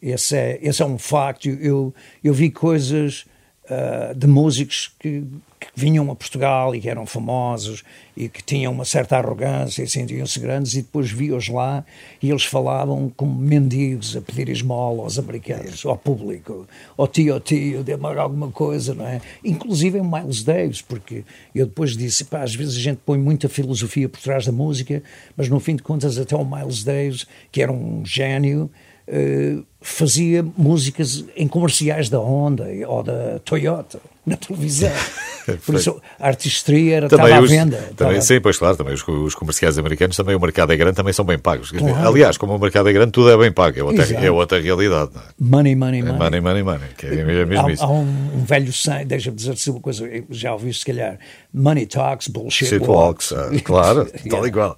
Esse 0.00 0.36
é, 0.36 0.58
esse 0.62 0.82
é 0.82 0.86
um 0.86 0.98
facto. 0.98 1.48
Eu, 1.48 1.92
eu 2.22 2.32
vi 2.32 2.50
coisas 2.50 3.26
uh, 3.68 4.14
de 4.14 4.26
músicos 4.26 4.90
que, 4.98 5.24
que, 5.58 5.66
vinham 5.74 6.10
a 6.10 6.16
Portugal 6.16 6.74
e 6.74 6.80
que 6.80 6.88
eram 6.88 7.06
famosos 7.06 7.82
e 8.16 8.28
que 8.28 8.42
tinham 8.42 8.72
uma 8.72 8.84
certa 8.84 9.16
arrogância 9.16 9.82
e 9.82 9.88
sentiam-se 9.88 10.38
grandes 10.40 10.74
e 10.74 10.82
depois 10.82 11.10
vi-os 11.10 11.48
lá 11.48 11.84
e 12.20 12.30
eles 12.30 12.44
falavam 12.44 13.12
como 13.16 13.34
mendigos 13.34 14.16
a 14.16 14.20
pedir 14.20 14.48
esmola 14.48 15.02
aos 15.02 15.18
americanos, 15.18 15.84
ao 15.84 15.96
público, 15.96 16.66
ao 16.96 17.06
tio, 17.06 17.34
ao 17.34 17.40
tio, 17.40 17.84
dê-me 17.84 18.06
alguma 18.06 18.50
coisa, 18.50 18.94
não 18.94 19.06
é? 19.06 19.20
Inclusive 19.44 19.98
em 19.98 20.02
Miles 20.02 20.42
Davis, 20.42 20.82
porque 20.82 21.24
eu 21.54 21.66
depois 21.66 21.96
disse, 21.96 22.24
pá, 22.24 22.42
às 22.42 22.54
vezes 22.54 22.76
a 22.76 22.80
gente 22.80 23.00
põe 23.04 23.18
muita 23.18 23.48
filosofia 23.48 24.08
por 24.08 24.20
trás 24.20 24.46
da 24.46 24.52
música, 24.52 25.02
mas 25.36 25.48
no 25.48 25.60
fim 25.60 25.76
de 25.76 25.82
contas 25.82 26.18
até 26.18 26.34
o 26.34 26.44
Miles 26.44 26.82
Davis, 26.82 27.26
que 27.52 27.62
era 27.62 27.72
um 27.72 28.04
gênio, 28.04 28.70
uh, 29.08 29.64
fazia 29.80 30.44
músicas 30.56 31.24
em 31.36 31.46
comerciais 31.46 32.08
da 32.08 32.18
Honda 32.18 32.66
ou 32.86 33.02
da 33.02 33.38
Toyota 33.40 34.00
na 34.26 34.36
televisão. 34.36 34.92
Por 35.64 35.76
isso 35.76 35.98
a 36.20 36.26
artistria 36.26 36.96
era, 36.96 37.08
também 37.08 37.26
estava 37.26 37.42
os, 37.42 37.50
à 37.50 37.54
venda. 37.54 37.76
Também, 37.76 37.90
estava... 37.90 38.20
Sim, 38.20 38.40
pois 38.40 38.58
claro, 38.58 38.76
também 38.76 38.92
os, 38.92 39.06
os, 39.06 39.34
comerciais 39.34 39.78
americanos, 39.78 40.14
também 40.14 40.36
o 40.36 40.40
mercado 40.40 40.74
é 40.74 40.76
grande, 40.76 40.94
também 40.94 41.14
são 41.14 41.24
bem 41.24 41.38
pagos. 41.38 41.70
Claro. 41.70 42.06
Aliás, 42.06 42.36
como 42.36 42.54
o 42.54 42.58
mercado 42.58 42.88
é 42.90 42.92
grande, 42.92 43.12
tudo 43.12 43.30
é 43.30 43.36
bem 43.38 43.50
pago, 43.50 43.78
é 43.78 43.82
outra, 43.82 44.04
é 44.14 44.30
outra 44.30 44.60
realidade. 44.60 45.10
É? 45.16 45.20
Money, 45.38 45.74
money, 45.74 46.02
money. 46.02 46.18
money, 46.18 46.40
money, 46.40 46.62
money, 46.62 46.88
que 46.98 47.06
é, 47.06 47.20
é 47.20 47.46
mesmo 47.46 47.66
há, 47.66 47.72
isso. 47.72 47.82
Há 47.82 47.90
um, 47.90 48.02
um 48.34 48.44
velho 48.44 48.72
sangue, 48.72 49.06
deixa-me 49.06 49.36
dizer-te 49.36 49.70
uma 49.70 49.80
coisa, 49.80 50.06
já 50.28 50.52
ouviste 50.52 50.80
se 50.80 50.86
calhar, 50.86 51.18
money 51.52 51.86
talks, 51.86 52.28
bullshit 52.28 52.66
Shit 52.66 52.86
walks. 52.86 53.32
walks. 53.32 53.56
Ah, 53.56 53.62
claro, 53.64 54.06
tal 54.28 54.46
e 54.46 54.52
qual. 54.52 54.76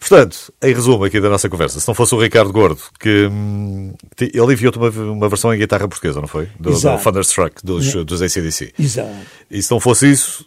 Portanto, 0.00 0.52
em 0.62 0.72
resumo 0.72 1.04
aqui 1.04 1.20
da 1.20 1.28
nossa 1.28 1.48
conversa, 1.48 1.80
se 1.80 1.88
não 1.88 1.94
fosse 1.94 2.14
o 2.14 2.20
Ricardo 2.20 2.52
Gordo, 2.52 2.80
que 3.00 3.26
hum, 3.26 3.92
ele 4.34 4.52
enviou-te 4.52 4.78
uma, 4.78 4.88
uma 4.88 5.28
versão 5.28 5.52
em 5.52 5.58
guitarra 5.58 5.88
portuguesa, 5.88 6.20
não 6.20 6.28
foi? 6.28 6.48
Do, 6.58 6.70
do 6.70 6.98
Thunderstruck, 6.98 7.64
dos, 7.64 7.92
dos 8.04 8.22
ACDC. 8.22 8.72
Exato. 8.78 9.10
E 9.50 9.62
se 9.62 9.70
não 9.70 9.80
fosse 9.80 10.10
isso, 10.10 10.46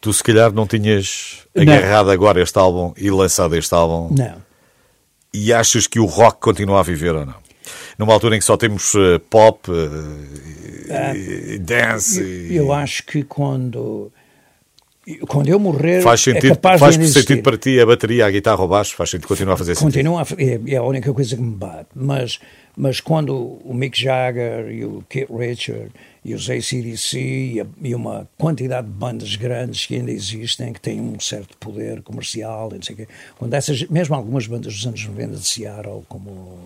tu 0.00 0.12
se 0.12 0.22
calhar 0.22 0.52
não 0.52 0.66
tinhas 0.66 1.46
agarrado 1.56 2.06
não. 2.06 2.12
agora 2.12 2.42
este 2.42 2.58
álbum 2.58 2.92
e 2.96 3.10
lançado 3.10 3.56
este 3.56 3.74
álbum. 3.74 4.14
Não. 4.14 4.36
E 5.32 5.52
achas 5.52 5.86
que 5.86 6.00
o 6.00 6.06
rock 6.06 6.40
continua 6.40 6.80
a 6.80 6.82
viver 6.82 7.14
ou 7.14 7.26
não? 7.26 7.34
Numa 7.98 8.12
altura 8.12 8.36
em 8.36 8.38
que 8.38 8.44
só 8.44 8.56
temos 8.56 8.94
uh, 8.94 9.20
pop, 9.28 9.70
uh, 9.70 9.74
ah, 10.90 11.14
e 11.14 11.58
dance. 11.58 12.20
Eu, 12.20 12.26
e... 12.26 12.56
eu 12.56 12.72
acho 12.72 13.04
que 13.04 13.22
quando 13.24 14.10
quando 15.26 15.48
eu 15.48 15.58
morrer, 15.58 16.02
faz 16.02 16.20
é 16.20 16.24
sentido, 16.32 16.52
é 16.52 16.54
capaz 16.54 16.80
faz 16.80 16.98
de 16.98 17.08
sentido 17.08 17.42
para 17.42 17.56
ti 17.56 17.80
a 17.80 17.86
bateria, 17.86 18.26
a 18.26 18.30
guitarra 18.30 18.60
ou 18.60 18.68
baixo, 18.68 18.94
faz 18.94 19.10
sentido 19.10 19.26
continuar 19.26 19.54
a 19.54 19.56
fazer 19.56 19.74
Continua 19.76 20.24
sentido. 20.24 20.36
Continua, 20.36 20.70
é, 20.70 20.74
é 20.74 20.76
a 20.76 20.82
única 20.82 21.12
coisa 21.14 21.34
que 21.34 21.40
me 21.40 21.54
bate. 21.54 21.88
Mas, 21.94 22.38
mas 22.78 23.00
quando 23.00 23.58
o 23.64 23.74
Mick 23.74 24.00
Jagger 24.00 24.70
e 24.70 24.84
o 24.84 25.04
Kit 25.08 25.26
Richard 25.32 25.90
e 26.24 26.32
os 26.32 26.48
ACDC 26.48 27.18
e, 27.18 27.60
a, 27.60 27.66
e 27.82 27.92
uma 27.92 28.28
quantidade 28.38 28.86
de 28.86 28.92
bandas 28.92 29.34
grandes 29.34 29.84
que 29.84 29.96
ainda 29.96 30.12
existem, 30.12 30.72
que 30.72 30.80
têm 30.80 31.00
um 31.00 31.18
certo 31.18 31.56
poder 31.58 32.02
comercial, 32.02 32.70
não 32.72 32.80
sei 32.80 32.94
quê, 32.94 33.08
quando 33.36 33.52
essas, 33.54 33.82
mesmo 33.88 34.14
algumas 34.14 34.46
bandas 34.46 34.72
dos 34.72 34.86
anos 34.86 35.04
90 35.04 35.34
de 35.34 35.44
Seattle, 35.44 36.04
como 36.08 36.56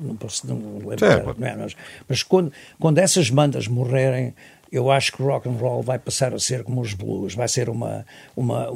não 0.00 0.16
posso 0.16 0.48
não 0.48 0.78
lembrar, 0.84 1.22
não 1.38 1.46
é, 1.46 1.56
mas, 1.56 1.76
mas 2.08 2.22
quando, 2.24 2.52
quando 2.80 2.98
essas 2.98 3.30
bandas 3.30 3.68
morrerem, 3.68 4.34
eu 4.72 4.90
acho 4.90 5.12
que 5.12 5.22
o 5.22 5.26
rock 5.26 5.48
and 5.48 5.52
roll 5.52 5.80
vai 5.80 5.98
passar 5.98 6.34
a 6.34 6.40
ser 6.40 6.64
como 6.64 6.80
os 6.80 6.92
blues, 6.92 7.34
vai 7.34 7.46
ser 7.46 7.68
uma 7.68 8.04
uma 8.36 8.68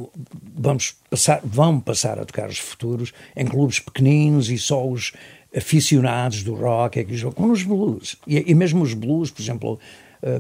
vamos 0.55 0.95
passar 1.11 1.41
vão 1.43 1.81
passar 1.81 2.18
a 2.21 2.25
tocar 2.25 2.49
os 2.49 2.59
futuros 2.59 3.12
em 3.35 3.45
clubes 3.45 3.81
pequeninos 3.81 4.51
e 4.51 4.57
só 4.57 4.87
os 4.87 5.12
aficionados 5.57 6.42
do 6.42 6.55
rock 6.55 7.01
é 7.01 7.05
que 7.05 7.16
jogam 7.16 7.34
como 7.34 7.53
os 7.53 7.62
blues 7.62 8.16
e, 8.26 8.51
e 8.51 8.55
mesmo 8.55 8.82
os 8.82 8.94
blues, 8.94 9.30
por 9.30 9.42
exemplo, 9.42 9.78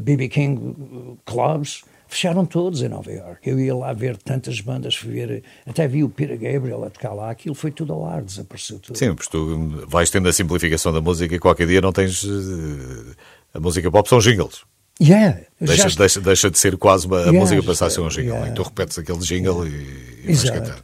BB 0.02 0.26
uh, 0.26 0.28
King 0.28 0.60
uh, 0.60 1.18
clubs 1.24 1.82
fecharam 2.10 2.44
todos 2.44 2.82
em 2.82 2.88
Nova 2.88 3.10
York. 3.10 3.48
Eu 3.48 3.58
ia 3.58 3.74
lá 3.74 3.92
ver 3.92 4.16
tantas 4.16 4.60
bandas, 4.60 4.96
ver, 4.96 5.42
até 5.64 5.86
vi 5.86 6.02
o 6.02 6.08
Peter 6.08 6.36
Gabriel 6.36 6.84
a 6.84 6.90
tocar 6.90 7.12
lá, 7.14 7.30
aquilo 7.30 7.54
foi 7.54 7.70
tudo 7.70 7.92
ao 7.92 8.04
ar, 8.04 8.22
desapareceu 8.22 8.78
tudo. 8.80 8.98
Sim, 8.98 9.14
porque 9.14 9.30
tu 9.30 9.86
vais 9.86 10.10
tendo 10.10 10.28
a 10.28 10.32
simplificação 10.32 10.92
da 10.92 11.00
música 11.00 11.34
e 11.34 11.38
qualquer 11.38 11.66
dia 11.66 11.80
não 11.80 11.92
tens. 11.92 12.22
Uh, 12.24 13.14
a 13.54 13.60
música 13.60 13.90
pop 13.90 14.08
são 14.08 14.18
jingles. 14.18 14.62
Yeah, 15.00 15.40
deixa, 15.58 15.88
já... 15.88 15.98
deixa, 15.98 16.20
deixa 16.20 16.50
de 16.50 16.58
ser 16.58 16.76
quase 16.76 17.06
uma 17.06 17.20
yeah, 17.20 17.38
música 17.38 17.62
passar 17.62 17.86
a 17.86 17.90
ser 17.90 18.00
um 18.00 18.08
jingle. 18.08 18.34
Yeah. 18.34 18.50
E 18.50 18.54
tu 18.54 18.62
repetes 18.62 18.98
aquele 18.98 19.18
jingle 19.20 19.66
yeah. 19.66 19.82
e, 20.24 20.30
e 20.30 20.34
vais 20.34 20.50
cantar. 20.50 20.82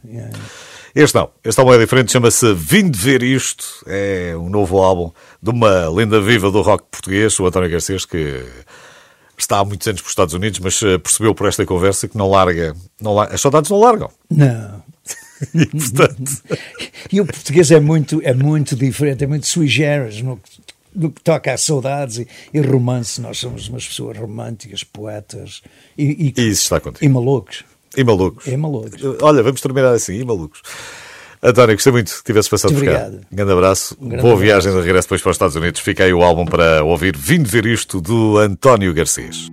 Este 0.95 1.15
não, 1.15 1.29
este 1.43 1.59
álbum 1.59 1.73
é 1.73 1.77
diferente, 1.77 2.11
chama-se 2.11 2.53
Vim 2.53 2.89
de 2.89 2.97
Ver 2.97 3.23
Isto. 3.23 3.65
É 3.85 4.35
um 4.37 4.49
novo 4.49 4.81
álbum 4.81 5.11
de 5.41 5.49
uma 5.49 5.89
lenda 5.89 6.19
viva 6.21 6.49
do 6.49 6.61
rock 6.61 6.85
português, 6.89 7.39
o 7.39 7.45
António 7.45 7.69
Garcês, 7.69 8.05
que 8.05 8.43
está 9.37 9.59
há 9.59 9.65
muitos 9.65 9.87
anos 9.87 10.01
para 10.01 10.07
os 10.07 10.11
Estados 10.11 10.33
Unidos, 10.33 10.59
mas 10.59 10.81
eh, 10.81 10.97
percebeu 10.97 11.35
por 11.35 11.47
esta 11.47 11.65
conversa 11.65 12.07
que 12.07 12.17
não 12.17 12.29
larga. 12.29 12.75
Não 12.99 13.13
larga 13.13 13.35
as 13.35 13.41
saudades 13.41 13.69
não 13.69 13.79
largam. 13.79 14.09
Não. 14.29 14.83
e, 15.53 15.65
portanto... 15.65 16.43
e 17.11 17.21
o 17.21 17.25
português 17.25 17.69
é 17.71 17.79
muito, 17.79 18.19
é 18.23 18.33
muito 18.33 18.75
diferente, 18.75 19.23
é 19.23 19.27
muito 19.27 19.45
sui 19.45 19.67
generis 19.67 20.21
no 20.21 20.39
no 20.97 21.11
que 21.11 21.21
toca 21.21 21.53
a 21.53 21.57
saudades 21.57 22.17
e, 22.17 22.27
e, 22.51 22.59
romance, 22.59 23.21
nós 23.21 23.37
somos 23.37 23.67
umas 23.69 23.87
pessoas 23.87 24.17
românticas, 24.17 24.83
poetas 24.83 25.61
e, 25.95 26.33
e, 26.35 26.41
isso 26.49 26.63
está 26.63 26.79
contigo. 26.79 27.05
e 27.05 27.07
malucos. 27.07 27.63
E 27.95 28.03
malucos. 28.03 28.45
E 28.47 28.57
malucos. 28.57 28.91
Olha, 29.21 29.41
vamos 29.43 29.61
terminar 29.61 29.93
assim, 29.93 30.19
e 30.19 30.25
malucos. 30.25 30.61
António, 31.41 31.75
gostei 31.75 31.91
muito 31.93 32.11
que 32.17 32.23
tivesse 32.23 32.49
passado 32.49 32.71
Muito 32.73 32.85
por 32.85 32.91
cá. 32.93 32.99
obrigado. 33.05 33.25
Um 33.31 33.35
grande 33.35 33.51
abraço. 33.51 33.95
Um 34.01 34.07
grande 34.09 34.21
Boa 34.23 34.33
abraço. 34.33 34.43
viagem 34.51 34.71
de 34.73 34.79
regresso 34.79 35.07
depois 35.07 35.21
para 35.21 35.29
os 35.29 35.35
Estados 35.35 35.55
Unidos. 35.55 35.81
Fica 35.81 36.03
aí 36.03 36.13
o 36.13 36.23
álbum 36.23 36.45
para 36.45 36.83
ouvir. 36.83 37.15
Vindo 37.15 37.47
ver 37.47 37.65
isto 37.67 38.01
do 38.01 38.37
António 38.39 38.91
Garcês. 38.93 39.47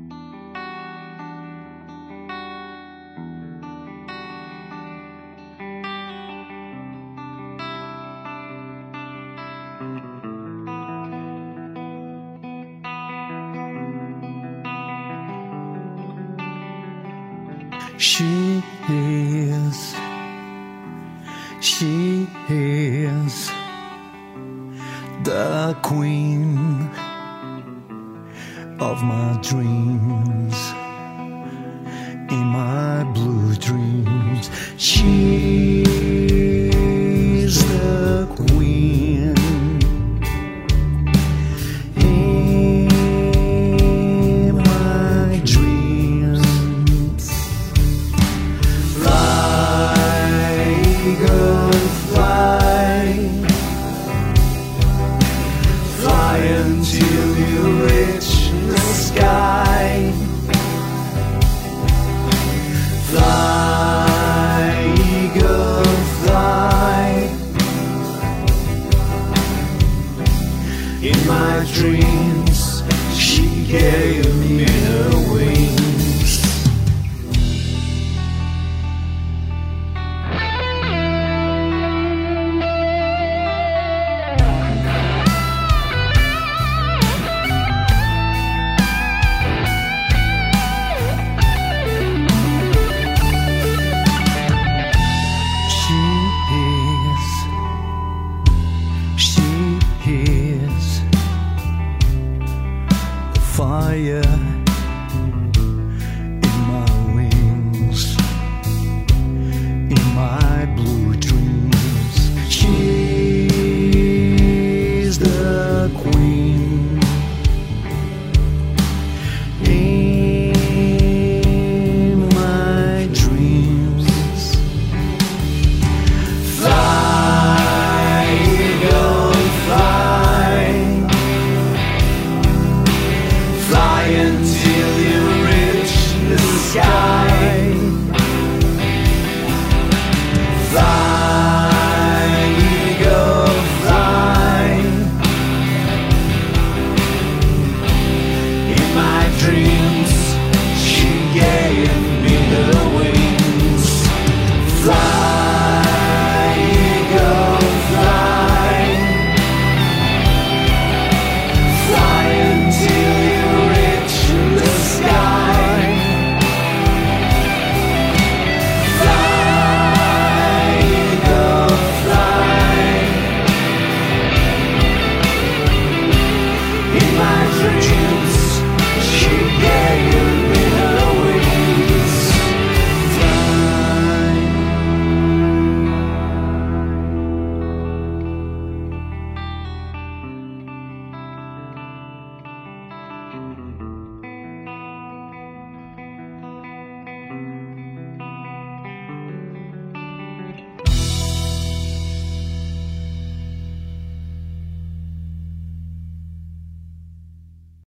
She 18.04 18.62
is. 18.90 19.94
She 21.62 22.28
is 22.50 23.50
the 25.24 25.74
queen 25.80 26.90
of 28.78 29.02
my 29.02 29.38
dreams. 29.40 30.56
In 32.30 32.44
my 32.60 33.04
blue 33.14 33.56
dreams, 33.56 34.50
she 34.76 35.82
is 37.46 37.64
the 37.72 38.28
queen. 38.36 39.23